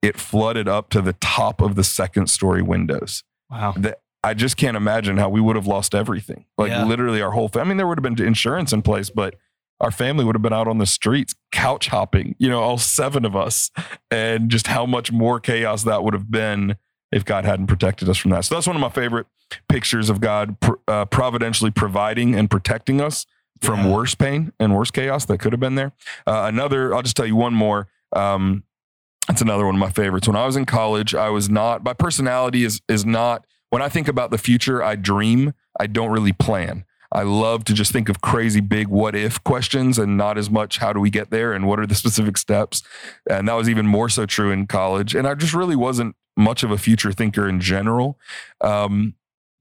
It 0.01 0.17
flooded 0.19 0.67
up 0.67 0.89
to 0.89 1.01
the 1.01 1.13
top 1.13 1.61
of 1.61 1.75
the 1.75 1.83
second 1.83 2.27
story 2.27 2.61
windows. 2.61 3.23
Wow. 3.49 3.73
That 3.77 3.99
I 4.23 4.33
just 4.33 4.57
can't 4.57 4.75
imagine 4.77 5.17
how 5.17 5.29
we 5.29 5.39
would 5.41 5.55
have 5.55 5.67
lost 5.67 5.93
everything. 5.93 6.45
Like 6.57 6.71
Yeah. 6.71 6.85
literally 6.85 7.21
our 7.21 7.31
whole 7.31 7.47
family. 7.49 7.65
I 7.65 7.69
mean, 7.69 7.77
there 7.77 7.87
would 7.87 8.03
have 8.03 8.15
been 8.15 8.25
insurance 8.25 8.73
in 8.73 8.81
place, 8.81 9.09
but 9.09 9.35
our 9.79 9.91
family 9.91 10.23
would 10.23 10.35
have 10.35 10.41
been 10.41 10.53
out 10.53 10.67
on 10.67 10.77
the 10.77 10.85
streets 10.85 11.35
couch 11.51 11.87
hopping, 11.89 12.35
you 12.39 12.49
know, 12.49 12.61
all 12.61 12.77
seven 12.77 13.25
of 13.25 13.35
us, 13.35 13.69
and 14.09 14.49
just 14.49 14.67
how 14.67 14.85
much 14.85 15.11
more 15.11 15.39
chaos 15.39 15.83
that 15.83 16.03
would 16.03 16.13
have 16.13 16.31
been 16.31 16.75
if 17.11 17.23
God 17.25 17.45
hadn't 17.45 17.67
protected 17.67 18.09
us 18.09 18.17
from 18.17 18.31
that. 18.31 18.45
So 18.45 18.55
that's 18.55 18.65
one 18.65 18.75
of 18.75 18.81
my 18.81 18.89
favorite 18.89 19.27
pictures 19.69 20.09
of 20.09 20.19
God 20.21 20.59
pr- 20.61 20.73
uh, 20.87 21.05
providentially 21.05 21.69
providing 21.69 22.33
and 22.33 22.49
protecting 22.49 23.01
us 23.01 23.25
from 23.63 23.79
Yeah. 23.85 23.91
worse 23.93 24.15
pain 24.15 24.51
and 24.59 24.75
worse 24.75 24.91
chaos 24.91 25.25
that 25.25 25.39
could 25.39 25.53
have 25.53 25.59
been 25.59 25.75
there. 25.75 25.93
Uh, 26.27 26.43
another, 26.47 26.93
I'll 26.93 27.01
just 27.01 27.15
tell 27.17 27.25
you 27.25 27.35
one 27.35 27.53
more. 27.53 27.87
Um, 28.15 28.63
that's 29.27 29.41
another 29.41 29.65
one 29.65 29.75
of 29.75 29.79
my 29.79 29.89
favorites. 29.89 30.27
When 30.27 30.35
I 30.35 30.45
was 30.45 30.55
in 30.55 30.65
college, 30.65 31.15
I 31.15 31.29
was 31.29 31.49
not, 31.49 31.83
my 31.83 31.93
personality 31.93 32.63
is, 32.63 32.81
is 32.89 33.05
not, 33.05 33.45
when 33.69 33.81
I 33.81 33.89
think 33.89 34.07
about 34.07 34.31
the 34.31 34.37
future, 34.37 34.83
I 34.83 34.95
dream, 34.95 35.53
I 35.79 35.87
don't 35.87 36.11
really 36.11 36.33
plan. 36.33 36.85
I 37.11 37.21
love 37.23 37.63
to 37.65 37.73
just 37.73 37.91
think 37.91 38.09
of 38.09 38.21
crazy 38.21 38.59
big 38.59 38.87
what 38.87 39.15
if 39.15 39.43
questions 39.43 39.99
and 39.99 40.17
not 40.17 40.37
as 40.37 40.49
much 40.49 40.79
how 40.79 40.91
do 40.93 40.99
we 40.99 41.09
get 41.11 41.29
there 41.29 41.53
and 41.53 41.67
what 41.67 41.79
are 41.79 41.85
the 41.85 41.93
specific 41.95 42.37
steps. 42.37 42.81
And 43.29 43.47
that 43.47 43.53
was 43.53 43.69
even 43.69 43.85
more 43.85 44.09
so 44.09 44.25
true 44.25 44.51
in 44.51 44.65
college. 44.67 45.13
And 45.15 45.27
I 45.27 45.35
just 45.35 45.53
really 45.53 45.75
wasn't 45.75 46.15
much 46.35 46.63
of 46.63 46.71
a 46.71 46.77
future 46.77 47.11
thinker 47.11 47.47
in 47.47 47.59
general. 47.61 48.17
Um, 48.61 49.13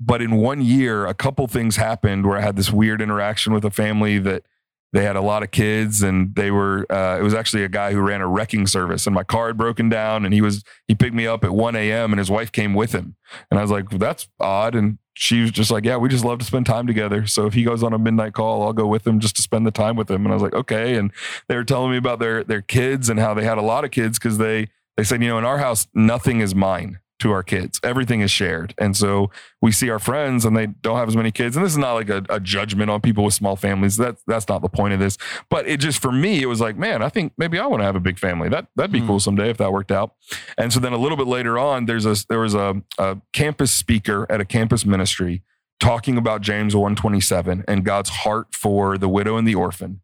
but 0.04 0.22
in 0.22 0.36
one 0.36 0.60
year, 0.60 1.06
a 1.06 1.14
couple 1.14 1.46
things 1.46 1.76
happened 1.76 2.26
where 2.26 2.38
I 2.38 2.40
had 2.40 2.56
this 2.56 2.72
weird 2.72 3.00
interaction 3.00 3.52
with 3.52 3.64
a 3.64 3.70
family 3.70 4.18
that 4.18 4.44
they 4.92 5.04
had 5.04 5.16
a 5.16 5.22
lot 5.22 5.42
of 5.42 5.50
kids 5.50 6.02
and 6.02 6.34
they 6.34 6.50
were 6.50 6.86
uh, 6.92 7.18
it 7.18 7.22
was 7.22 7.34
actually 7.34 7.64
a 7.64 7.68
guy 7.68 7.92
who 7.92 8.00
ran 8.00 8.20
a 8.20 8.26
wrecking 8.26 8.66
service 8.66 9.06
and 9.06 9.14
my 9.14 9.24
car 9.24 9.46
had 9.46 9.56
broken 9.56 9.88
down 9.88 10.24
and 10.24 10.34
he 10.34 10.40
was 10.40 10.62
he 10.86 10.94
picked 10.94 11.14
me 11.14 11.26
up 11.26 11.44
at 11.44 11.52
1 11.52 11.74
a.m 11.76 12.12
and 12.12 12.18
his 12.18 12.30
wife 12.30 12.52
came 12.52 12.74
with 12.74 12.92
him. 12.92 13.16
And 13.50 13.58
i 13.58 13.62
was 13.62 13.70
like 13.70 13.88
that's 13.90 14.28
odd. 14.38 14.74
And 14.74 14.98
she 15.14 15.40
was 15.40 15.50
just 15.50 15.70
like 15.70 15.84
yeah 15.84 15.96
we 15.96 16.08
just 16.08 16.24
love 16.24 16.38
to 16.40 16.44
spend 16.44 16.66
time 16.66 16.86
together. 16.86 17.26
So 17.26 17.46
if 17.46 17.54
he 17.54 17.64
goes 17.64 17.82
on 17.82 17.92
a 17.92 17.98
midnight 17.98 18.34
call 18.34 18.62
i'll 18.62 18.72
go 18.72 18.86
with 18.86 19.06
him 19.06 19.18
just 19.18 19.36
to 19.36 19.42
spend 19.42 19.66
the 19.66 19.70
time 19.70 19.96
with 19.96 20.10
him. 20.10 20.24
And 20.24 20.32
i 20.32 20.34
was 20.34 20.42
like 20.42 20.54
okay. 20.54 20.96
And 20.96 21.10
they 21.48 21.56
were 21.56 21.64
telling 21.64 21.90
me 21.90 21.96
about 21.96 22.18
their 22.18 22.44
their 22.44 22.62
kids 22.62 23.08
and 23.08 23.18
how 23.18 23.32
they 23.32 23.44
had 23.44 23.58
a 23.58 23.62
lot 23.62 23.84
of 23.84 23.90
kids 23.90 24.18
because 24.18 24.36
they 24.36 24.68
they 24.96 25.04
said 25.04 25.22
you 25.22 25.28
know 25.28 25.38
in 25.38 25.44
our 25.44 25.58
house 25.58 25.86
nothing 25.94 26.40
is 26.40 26.54
mine 26.54 26.98
to 27.22 27.32
our 27.32 27.42
kids. 27.42 27.80
Everything 27.82 28.20
is 28.20 28.30
shared. 28.30 28.74
And 28.78 28.96
so 28.96 29.30
we 29.61 29.72
see 29.72 29.90
our 29.90 29.98
friends 29.98 30.44
and 30.44 30.56
they 30.56 30.66
don't 30.66 30.96
have 30.96 31.08
as 31.08 31.16
many 31.16 31.30
kids. 31.32 31.56
And 31.56 31.64
this 31.64 31.72
is 31.72 31.78
not 31.78 31.94
like 31.94 32.08
a, 32.08 32.24
a 32.28 32.38
judgment 32.38 32.90
on 32.90 33.00
people 33.00 33.24
with 33.24 33.35
small 33.35 33.56
families. 33.56 33.96
That's 33.96 34.22
that's 34.26 34.48
not 34.48 34.62
the 34.62 34.68
point 34.68 34.94
of 34.94 35.00
this. 35.00 35.18
But 35.50 35.66
it 35.66 35.80
just 35.80 36.00
for 36.02 36.12
me 36.12 36.42
it 36.42 36.46
was 36.46 36.61
like 36.61 36.76
man 36.76 37.02
i 37.02 37.08
think 37.08 37.32
maybe 37.38 37.58
i 37.58 37.66
want 37.66 37.80
to 37.80 37.85
have 37.85 37.96
a 37.96 38.00
big 38.00 38.18
family. 38.18 38.48
That 38.48 38.66
that'd 38.76 38.92
be 38.92 39.00
Hmm. 39.00 39.06
cool 39.06 39.20
someday 39.20 39.50
if 39.50 39.56
that 39.58 39.72
worked 39.72 39.90
out. 39.92 40.14
And 40.58 40.72
so 40.72 40.78
then 40.80 40.92
a 40.92 40.98
little 40.98 41.16
bit 41.16 41.26
later 41.26 41.58
on 41.58 41.87
there's 41.87 42.06
a 42.06 42.14
there 42.28 42.40
was 42.40 42.54
a, 42.54 42.82
a 42.98 43.18
campus 43.32 43.72
speaker 43.72 44.26
at 44.30 44.40
a 44.40 44.44
campus 44.44 44.85
ministry 44.85 45.42
talking 45.80 46.16
about 46.16 46.42
james 46.42 46.76
127 46.76 47.64
and 47.66 47.85
god's 47.85 48.11
heart 48.11 48.48
for 48.54 48.96
the 48.98 49.08
widow 49.08 49.37
and 49.37 49.46
the 49.48 49.54
orphan. 49.54 50.00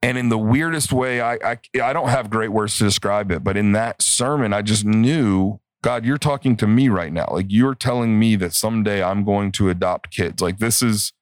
And 0.00 0.16
in 0.16 0.28
the 0.28 0.38
weirdest 0.38 0.92
way 0.92 1.20
I, 1.20 1.34
I 1.44 1.58
i 1.82 1.92
don't 1.92 2.08
have 2.10 2.30
great 2.30 2.52
words 2.52 2.78
to 2.78 2.84
describe 2.84 3.32
it 3.32 3.42
but 3.42 3.56
in 3.56 3.72
that 3.72 4.00
sermon 4.00 4.52
i 4.52 4.62
just 4.62 4.84
knew 4.84 5.58
God, 5.82 6.04
you're 6.04 6.18
talking 6.18 6.56
to 6.56 6.66
me 6.66 6.88
right 6.88 7.12
now. 7.12 7.28
Like 7.30 7.46
you're 7.48 7.74
telling 7.74 8.18
me 8.18 8.36
that 8.36 8.52
someday 8.52 9.02
I'm 9.02 9.24
going 9.24 9.52
to 9.52 9.68
adopt 9.68 10.10
kids. 10.10 10.42
Like 10.42 10.58
this 10.58 10.82
is, 10.82 11.12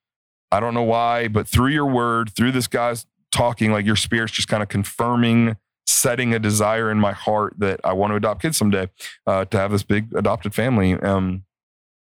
I 0.51 0.61
don't 0.61 0.75
know 0.75 0.83
why, 0.83 1.29
but 1.29 1.47
through 1.47 1.69
your 1.69 1.87
word, 1.87 2.31
through 2.31 2.53
this 2.53 2.67
guy's 2.67 3.07
talking, 3.33 3.71
like 3.71 3.85
your 3.85 3.97
spirit's 3.97 4.33
just 4.33 4.49
kind 4.49 4.63
of 4.63 4.69
confirming, 4.69 5.57
setting 5.87 6.33
a 6.33 6.39
desire 6.39 6.91
in 6.91 6.99
my 6.99 7.13
heart 7.13 7.55
that 7.59 7.81
I 7.85 7.93
want 7.93 8.13
to 8.13 8.17
adopt 8.17 8.43
kids 8.43 8.57
someday, 8.57 8.89
uh, 9.27 9.45
to 9.45 9.59
have 9.59 9.73
this 9.73 9.83
big 9.83 10.15
adopted 10.15 10.55
family. 10.55 10.95
Um, 10.95 11.45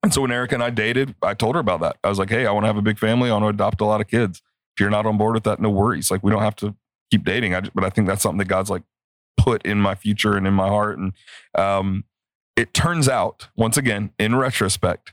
and 0.02 0.12
so 0.12 0.22
when 0.22 0.32
Erica 0.32 0.54
and 0.54 0.64
I 0.64 0.70
dated, 0.70 1.14
I 1.22 1.34
told 1.34 1.54
her 1.54 1.60
about 1.60 1.80
that. 1.80 1.96
I 2.02 2.08
was 2.08 2.18
like, 2.18 2.30
hey, 2.30 2.44
I 2.46 2.50
want 2.50 2.64
to 2.64 2.66
have 2.66 2.76
a 2.76 2.82
big 2.82 2.98
family. 2.98 3.30
I 3.30 3.34
want 3.34 3.44
to 3.44 3.48
adopt 3.50 3.80
a 3.80 3.84
lot 3.84 4.00
of 4.00 4.08
kids. 4.08 4.42
If 4.74 4.80
you're 4.80 4.90
not 4.90 5.06
on 5.06 5.16
board 5.16 5.34
with 5.34 5.44
that, 5.44 5.60
no 5.60 5.70
worries. 5.70 6.10
Like 6.10 6.24
we 6.24 6.32
don't 6.32 6.42
have 6.42 6.56
to 6.56 6.74
keep 7.12 7.24
dating. 7.24 7.54
I 7.54 7.60
just, 7.60 7.74
but 7.74 7.84
I 7.84 7.90
think 7.90 8.08
that's 8.08 8.22
something 8.22 8.38
that 8.38 8.48
God's 8.48 8.70
like 8.70 8.82
put 9.36 9.64
in 9.64 9.78
my 9.78 9.94
future 9.94 10.36
and 10.36 10.46
in 10.46 10.54
my 10.54 10.66
heart. 10.66 10.98
And 10.98 11.12
um, 11.56 12.04
it 12.56 12.74
turns 12.74 13.08
out, 13.08 13.48
once 13.56 13.76
again, 13.76 14.10
in 14.18 14.36
retrospect, 14.36 15.12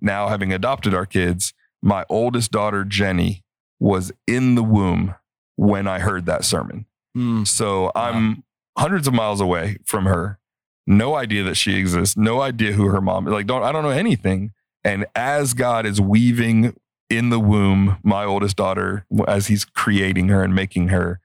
now 0.00 0.28
having 0.28 0.52
adopted 0.52 0.94
our 0.94 1.06
kids, 1.06 1.54
my 1.82 2.04
oldest 2.08 2.50
daughter, 2.50 2.84
Jenny, 2.84 3.42
was 3.78 4.12
in 4.26 4.54
the 4.54 4.62
womb 4.62 5.14
when 5.56 5.86
I 5.86 5.98
heard 5.98 6.26
that 6.26 6.44
sermon. 6.44 6.86
Hmm. 7.14 7.44
So 7.44 7.92
I'm 7.94 8.44
hundreds 8.76 9.06
of 9.06 9.14
miles 9.14 9.40
away 9.40 9.78
from 9.84 10.06
her. 10.06 10.38
No 10.86 11.14
idea 11.14 11.42
that 11.44 11.54
she 11.54 11.76
exists. 11.76 12.16
No 12.16 12.40
idea 12.40 12.72
who 12.72 12.88
her 12.88 13.00
mom 13.00 13.26
is. 13.26 13.32
Like, 13.32 13.46
don't 13.46 13.62
I 13.62 13.72
don't 13.72 13.84
know 13.84 13.90
anything. 13.90 14.52
And 14.82 15.06
as 15.14 15.54
God 15.54 15.86
is 15.86 16.00
weaving 16.00 16.76
in 17.08 17.30
the 17.30 17.40
womb 17.40 17.98
my 18.02 18.24
oldest 18.24 18.56
daughter, 18.56 19.06
as 19.26 19.46
He's 19.46 19.64
creating 19.64 20.28
her 20.28 20.42
and 20.42 20.54
making 20.54 20.88
her, 20.88 21.20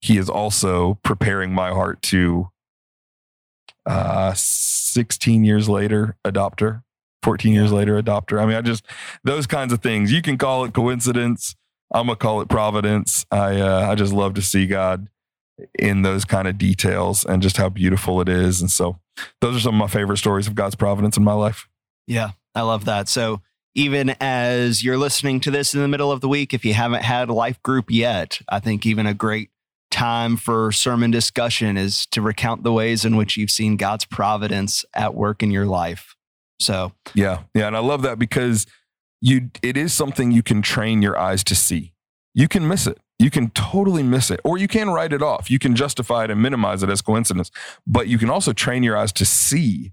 He 0.00 0.16
is 0.16 0.28
also 0.28 0.98
preparing 1.02 1.52
my 1.52 1.70
heart 1.70 2.02
to 2.02 2.50
uh 3.86 4.32
16 4.34 5.44
years 5.44 5.68
later 5.68 6.16
adopter, 6.24 6.82
14 7.22 7.52
years 7.52 7.72
later 7.72 8.00
adopter. 8.00 8.40
i 8.40 8.46
mean 8.46 8.56
i 8.56 8.60
just 8.60 8.84
those 9.24 9.46
kinds 9.46 9.72
of 9.72 9.82
things. 9.82 10.12
You 10.12 10.22
can 10.22 10.38
call 10.38 10.64
it 10.64 10.72
coincidence. 10.72 11.54
I'm 11.92 12.06
gonna 12.06 12.16
call 12.16 12.40
it 12.40 12.48
providence. 12.48 13.24
I 13.30 13.60
uh, 13.60 13.90
i 13.90 13.94
just 13.94 14.12
love 14.12 14.34
to 14.34 14.42
see 14.42 14.66
god 14.66 15.08
in 15.78 16.02
those 16.02 16.24
kind 16.24 16.48
of 16.48 16.56
details 16.56 17.24
and 17.24 17.42
just 17.42 17.56
how 17.58 17.68
beautiful 17.68 18.20
it 18.20 18.28
is. 18.28 18.60
And 18.60 18.70
so 18.70 18.98
those 19.40 19.56
are 19.56 19.60
some 19.60 19.74
of 19.74 19.78
my 19.78 19.88
favorite 19.88 20.16
stories 20.16 20.46
of 20.46 20.54
god's 20.54 20.74
providence 20.74 21.16
in 21.16 21.24
my 21.24 21.34
life. 21.34 21.68
Yeah, 22.06 22.30
I 22.54 22.62
love 22.62 22.86
that. 22.86 23.08
So 23.08 23.42
even 23.74 24.16
as 24.20 24.82
you're 24.82 24.98
listening 24.98 25.40
to 25.40 25.50
this 25.50 25.74
in 25.74 25.80
the 25.80 25.88
middle 25.88 26.10
of 26.10 26.20
the 26.20 26.28
week, 26.28 26.52
if 26.52 26.64
you 26.64 26.74
haven't 26.74 27.04
had 27.04 27.28
a 27.28 27.32
life 27.32 27.62
group 27.62 27.90
yet, 27.90 28.40
I 28.48 28.58
think 28.58 28.84
even 28.84 29.06
a 29.06 29.14
great 29.14 29.50
time 30.00 30.38
for 30.38 30.72
sermon 30.72 31.10
discussion 31.10 31.76
is 31.76 32.06
to 32.06 32.22
recount 32.22 32.62
the 32.62 32.72
ways 32.72 33.04
in 33.04 33.16
which 33.16 33.36
you've 33.36 33.50
seen 33.50 33.76
God's 33.76 34.06
providence 34.06 34.82
at 34.94 35.14
work 35.14 35.42
in 35.42 35.50
your 35.50 35.66
life. 35.66 36.16
So 36.58 36.92
Yeah. 37.14 37.42
Yeah. 37.54 37.66
And 37.66 37.76
I 37.76 37.80
love 37.80 38.00
that 38.02 38.18
because 38.18 38.66
you 39.20 39.50
it 39.62 39.76
is 39.76 39.92
something 39.92 40.30
you 40.30 40.42
can 40.42 40.62
train 40.62 41.02
your 41.02 41.18
eyes 41.18 41.44
to 41.44 41.54
see. 41.54 41.92
You 42.32 42.48
can 42.48 42.66
miss 42.66 42.86
it. 42.86 42.96
You 43.18 43.28
can 43.30 43.50
totally 43.50 44.02
miss 44.02 44.30
it. 44.30 44.40
Or 44.42 44.56
you 44.56 44.68
can 44.68 44.88
write 44.88 45.12
it 45.12 45.20
off. 45.20 45.50
You 45.50 45.58
can 45.58 45.76
justify 45.76 46.24
it 46.24 46.30
and 46.30 46.40
minimize 46.40 46.82
it 46.82 46.88
as 46.88 47.02
coincidence. 47.02 47.50
But 47.86 48.08
you 48.08 48.16
can 48.16 48.30
also 48.30 48.54
train 48.54 48.82
your 48.82 48.96
eyes 48.96 49.12
to 49.12 49.26
see 49.26 49.92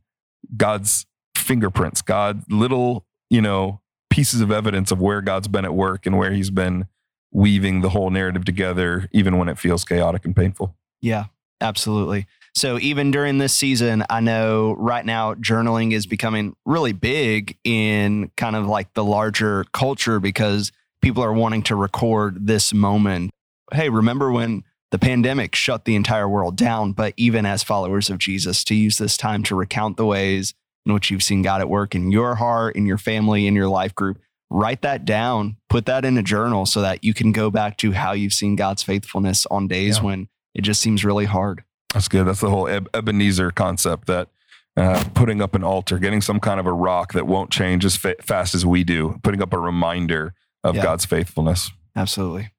God's 0.55 1.05
fingerprints, 1.35 2.01
God 2.01 2.43
little, 2.49 3.05
you 3.29 3.41
know, 3.41 3.81
pieces 4.09 4.39
of 4.39 4.51
evidence 4.51 4.89
of 4.89 5.01
where 5.01 5.21
God's 5.21 5.49
been 5.49 5.65
at 5.65 5.73
work 5.73 6.05
and 6.05 6.17
where 6.17 6.31
he's 6.31 6.49
been 6.49 6.87
weaving 7.31 7.81
the 7.81 7.89
whole 7.89 8.09
narrative 8.09 8.45
together, 8.45 9.09
even 9.11 9.37
when 9.37 9.49
it 9.49 9.57
feels 9.57 9.83
chaotic 9.83 10.25
and 10.25 10.35
painful. 10.35 10.75
Yeah, 11.01 11.25
absolutely. 11.61 12.27
So 12.55 12.79
even 12.79 13.11
during 13.11 13.37
this 13.37 13.53
season, 13.53 14.03
I 14.09 14.19
know 14.19 14.73
right 14.79 15.05
now 15.05 15.35
journaling 15.35 15.93
is 15.93 16.07
becoming 16.07 16.55
really 16.65 16.93
big 16.93 17.55
in 17.63 18.31
kind 18.35 18.55
of 18.55 18.65
like 18.65 18.93
the 18.95 19.03
larger 19.03 19.63
culture 19.73 20.19
because 20.19 20.71
people 21.01 21.23
are 21.23 21.33
wanting 21.33 21.61
to 21.63 21.75
record 21.75 22.47
this 22.47 22.73
moment. 22.73 23.29
Hey, 23.71 23.89
remember 23.89 24.31
when 24.31 24.63
the 24.89 24.97
pandemic 24.97 25.53
shut 25.53 25.85
the 25.85 25.95
entire 25.95 26.27
world 26.27 26.55
down? 26.55 26.93
But 26.93 27.13
even 27.17 27.45
as 27.45 27.61
followers 27.61 28.09
of 28.09 28.17
Jesus, 28.17 28.63
to 28.63 28.73
use 28.73 28.97
this 28.97 29.17
time 29.17 29.43
to 29.43 29.55
recount 29.55 29.97
the 29.97 30.05
ways 30.05 30.55
in 30.87 30.93
which 30.93 31.11
you've 31.11 31.21
seen 31.21 31.43
God 31.43 31.61
at 31.61 31.69
work 31.69 31.93
in 31.93 32.11
your 32.11 32.35
heart, 32.35 32.75
in 32.75 32.87
your 32.87 32.97
family, 32.97 33.45
in 33.45 33.53
your 33.53 33.67
life 33.67 33.93
group. 33.93 34.19
Write 34.49 34.81
that 34.83 35.03
down, 35.05 35.57
put 35.69 35.85
that 35.87 36.05
in 36.05 36.17
a 36.17 36.23
journal 36.23 36.65
so 36.65 36.81
that 36.81 37.03
you 37.03 37.13
can 37.13 37.31
go 37.33 37.51
back 37.51 37.77
to 37.77 37.91
how 37.91 38.13
you've 38.13 38.33
seen 38.33 38.55
God's 38.55 38.81
faithfulness 38.83 39.45
on 39.47 39.67
days 39.67 39.97
Yeah. 39.97 40.03
when 40.03 40.29
it 40.55 40.61
just 40.61 40.81
seems 40.81 41.03
really 41.03 41.25
hard. 41.25 41.63
That's 41.93 42.07
good. 42.07 42.25
That's 42.25 42.39
the 42.39 42.49
whole 42.49 42.67
Eb- 42.67 42.89
Ebenezer 42.93 43.51
concept 43.51 44.07
that 44.07 44.29
uh, 44.77 45.03
putting 45.15 45.41
up 45.41 45.55
an 45.55 45.63
altar, 45.63 45.97
getting 45.99 46.21
some 46.21 46.39
kind 46.39 46.59
of 46.59 46.65
a 46.67 46.71
rock 46.71 47.13
that 47.13 47.25
won't 47.27 47.49
change 47.49 47.83
as 47.83 47.97
fa- 47.97 48.15
fast 48.21 48.53
as 48.55 48.65
we 48.65 48.83
do, 48.83 49.19
putting 49.23 49.41
up 49.41 49.51
a 49.51 49.59
reminder 49.59 50.33
of 50.63 50.75
Yeah. 50.75 50.83
God's 50.83 51.03
faithfulness. 51.05 51.71
Absolutely. 51.95 52.51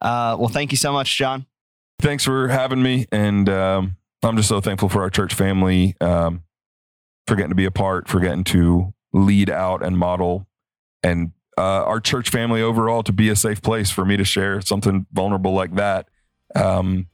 Uh, 0.00 0.36
well, 0.38 0.48
thank 0.48 0.70
you 0.72 0.76
so 0.76 0.92
much, 0.92 1.16
John. 1.16 1.46
Thanks 2.00 2.24
for 2.24 2.48
having 2.48 2.82
me. 2.82 3.06
And 3.12 3.48
um, 3.48 3.96
I'm 4.22 4.36
just 4.36 4.48
so 4.48 4.60
thankful 4.60 4.88
for 4.88 5.02
our 5.02 5.08
church 5.10 5.32
family, 5.34 5.94
um, 6.00 6.42
for 7.26 7.36
getting 7.36 7.50
to 7.50 7.54
be 7.56 7.64
a 7.64 7.70
part, 7.70 8.08
for 8.08 8.20
getting 8.20 8.44
to 8.44 8.92
lead 9.12 9.48
out 9.48 9.82
and 9.84 9.96
model, 9.96 10.46
and 11.02 11.32
uh, 11.58 11.84
our 11.84 12.00
church 12.00 12.30
family 12.30 12.60
overall 12.62 13.02
to 13.02 13.12
be 13.12 13.28
a 13.28 13.36
safe 13.36 13.62
place 13.62 13.90
for 13.90 14.04
me 14.04 14.16
to 14.16 14.24
share 14.24 14.60
something 14.60 15.06
vulnerable 15.12 15.52
like 15.52 15.74
that. 15.76 16.08
Um, 16.54 17.08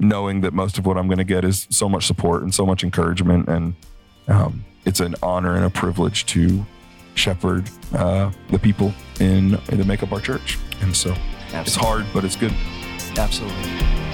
knowing 0.00 0.42
that 0.42 0.54
most 0.54 0.78
of 0.78 0.86
what 0.86 0.96
I'm 0.96 1.08
going 1.08 1.18
to 1.18 1.24
get 1.24 1.44
is 1.44 1.66
so 1.70 1.88
much 1.88 2.06
support 2.06 2.42
and 2.42 2.54
so 2.54 2.64
much 2.64 2.84
encouragement. 2.84 3.48
And 3.48 3.74
um, 4.28 4.64
it's 4.84 5.00
an 5.00 5.14
honor 5.22 5.56
and 5.56 5.64
a 5.64 5.70
privilege 5.70 6.24
to 6.26 6.64
shepherd 7.14 7.68
uh, 7.94 8.30
the 8.50 8.58
people 8.58 8.92
in 9.20 9.50
that 9.50 9.86
make 9.86 10.02
up 10.02 10.12
our 10.12 10.20
church. 10.20 10.58
And 10.80 10.96
so 10.96 11.14
it's 11.52 11.74
hard, 11.74 12.06
but 12.14 12.24
it's 12.24 12.36
good. 12.36 12.54
Absolutely. 13.16 14.07